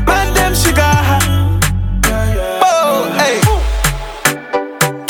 Man, 0.07 0.35
them 0.35 0.55
sugar. 0.55 0.95
Oh, 2.62 3.11
hey. 3.18 3.41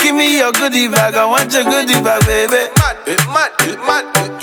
Give 0.03 0.15
me 0.15 0.39
your 0.39 0.53
goodie 0.53 0.89
bag, 0.89 1.15
I 1.15 1.25
want 1.27 1.53
your 1.53 1.65
goodie 1.65 2.01
bag, 2.03 2.25
baby. 2.27 2.69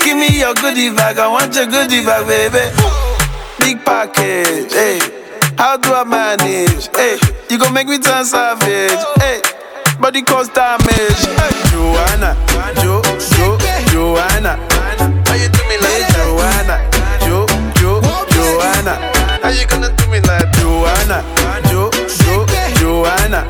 Give 0.04 0.16
me 0.16 0.28
your 0.38 0.54
goodie 0.54 0.90
bag, 0.90 1.18
I 1.18 1.28
want 1.28 1.54
your 1.54 1.66
goodie 1.66 2.04
bag, 2.04 2.26
baby. 2.26 2.70
Big 3.58 3.84
package, 3.84 4.72
hey. 4.72 4.98
How 5.56 5.76
do 5.76 5.92
I 5.92 6.04
manage? 6.04 6.88
Hey, 6.96 7.18
you 7.50 7.58
gon' 7.58 7.74
make 7.74 7.86
me 7.86 7.98
turn 7.98 8.24
savage. 8.24 8.96
Hey, 9.20 9.42
body 10.00 10.22
cause 10.22 10.48
damage. 10.48 11.20
Joanna, 11.70 12.34
Jo, 12.82 13.02
Jo, 13.36 13.58
Joanna. 13.92 14.56
How 15.26 15.34
you 15.34 15.48
do 15.48 15.62
me 15.68 15.76
like 15.78 15.90
hey, 15.92 16.12
Joanna, 16.16 16.76
Jo, 17.20 17.46
Jo, 17.76 18.00
Joanna? 18.32 18.94
How 19.42 19.50
you 19.50 19.66
gonna 19.66 19.90
do 19.96 20.06
me 20.08 20.20
like 20.20 20.50
Joanna, 20.52 21.22
Jo, 21.70 21.90
Jo, 22.24 22.46
Joanna, 22.80 23.44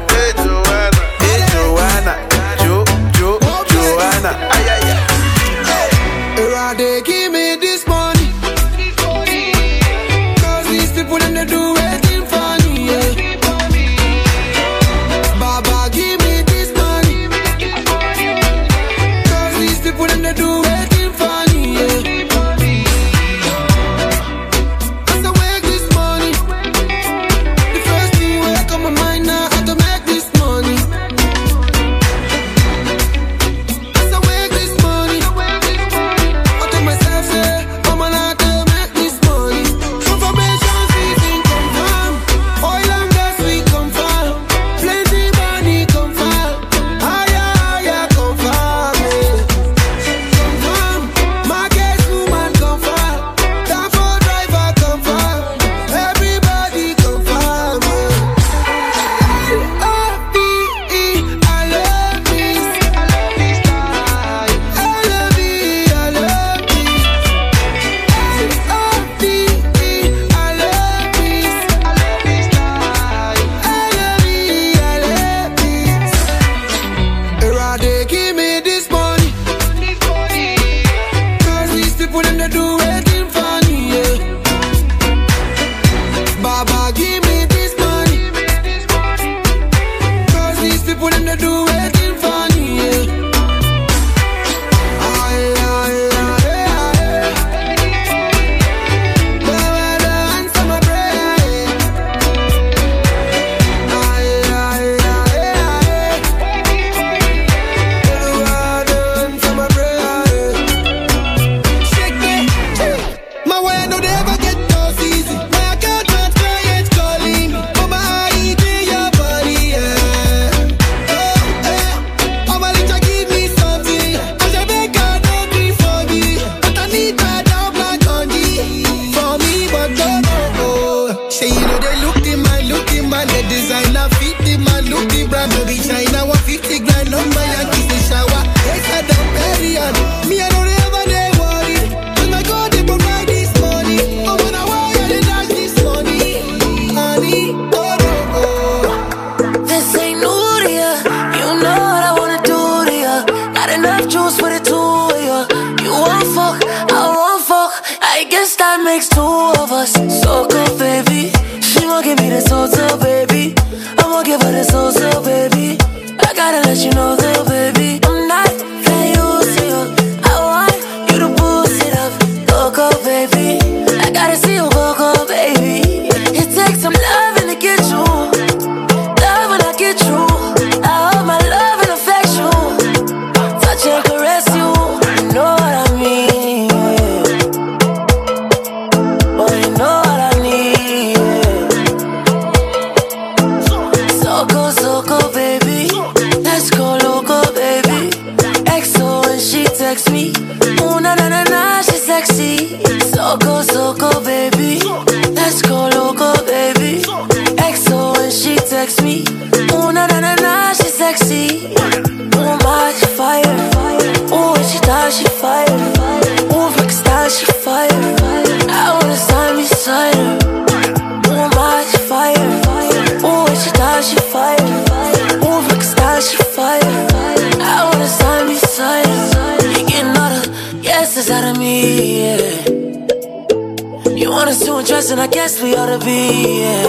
us 234.51 234.65
too 234.65 235.13
and 235.13 235.21
I 235.21 235.29
guess 235.29 235.63
we 235.63 235.77
ought 235.77 235.87
to 235.87 236.05
be, 236.05 236.63
yeah. 236.63 236.87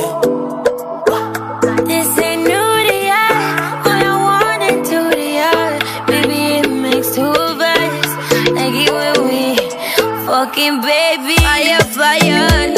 This 1.85 2.17
ain't 2.17 2.41
new 2.41 2.69
to 2.87 2.97
ya, 3.11 3.25
when 3.85 4.01
I 4.13 4.15
wanted 4.29 4.83
to 4.89 4.99
to 5.17 5.25
ya. 5.39 5.51
Baby, 6.07 6.39
it 6.59 6.69
makes 6.69 7.13
two 7.15 7.21
of 7.49 7.61
us, 7.61 8.07
like 8.57 8.73
you 8.83 8.93
and 9.07 9.21
me 9.29 9.55
Fucking 10.25 10.81
baby, 10.81 11.35
fire, 11.35 11.83
fire. 11.97 12.70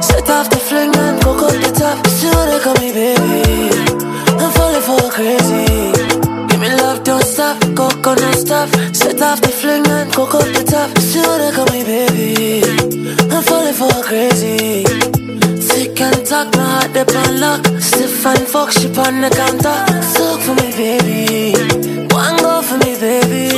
set 0.00 0.28
off 0.30 0.48
the 0.50 0.58
fling 0.58 0.94
and 0.96 1.22
go 1.22 1.34
cut 1.38 1.54
the 1.62 1.70
top. 1.72 2.06
Still 2.06 2.46
they 2.46 2.60
call 2.60 2.74
me 2.78 2.92
baby, 2.92 3.42
I'm 4.38 4.50
falling 4.52 4.82
for 4.82 5.10
crazy. 5.10 5.66
Give 6.48 6.60
me 6.60 6.70
love, 6.82 7.02
don't 7.04 7.22
stop, 7.24 7.58
go 7.74 7.88
go 8.02 8.14
non 8.14 8.34
stop. 8.34 8.68
Set 8.94 9.20
off 9.22 9.40
the 9.40 9.48
fling 9.48 9.86
and 9.88 10.12
go 10.14 10.26
cut 10.26 10.46
the 10.54 10.62
top. 10.62 10.90
Still 10.98 11.38
they 11.38 11.50
call 11.56 11.66
me 11.74 11.82
baby, 11.82 12.62
I'm 13.32 13.42
falling 13.42 13.74
for 13.74 13.90
crazy. 14.02 14.84
Sick 15.60 16.00
and 16.00 16.26
talk, 16.26 16.54
my 16.54 16.64
heart 16.64 16.92
they 16.94 17.04
on 17.22 17.40
lock. 17.40 17.66
Stiff 17.80 18.24
and 18.26 18.46
fuck, 18.46 18.70
she 18.70 18.86
on 18.88 19.20
the 19.20 19.30
counter. 19.30 19.78
Soak 20.14 20.40
for 20.46 20.54
me, 20.54 20.70
baby. 20.78 21.54
One 22.14 22.36
go 22.38 22.62
for 22.62 22.78
me, 22.78 22.94
baby. 23.00 23.50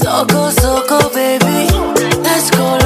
So 0.00 0.24
go, 0.26 0.50
so 0.50 0.84
go, 0.88 0.98
baby. 1.14 1.70
Let's 2.22 2.50
go. 2.50 2.81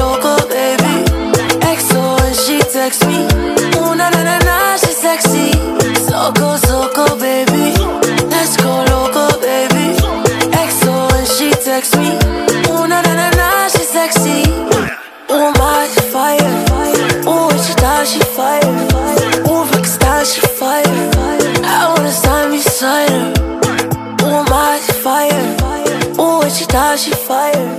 she 26.97 27.11
fire. 27.11 27.76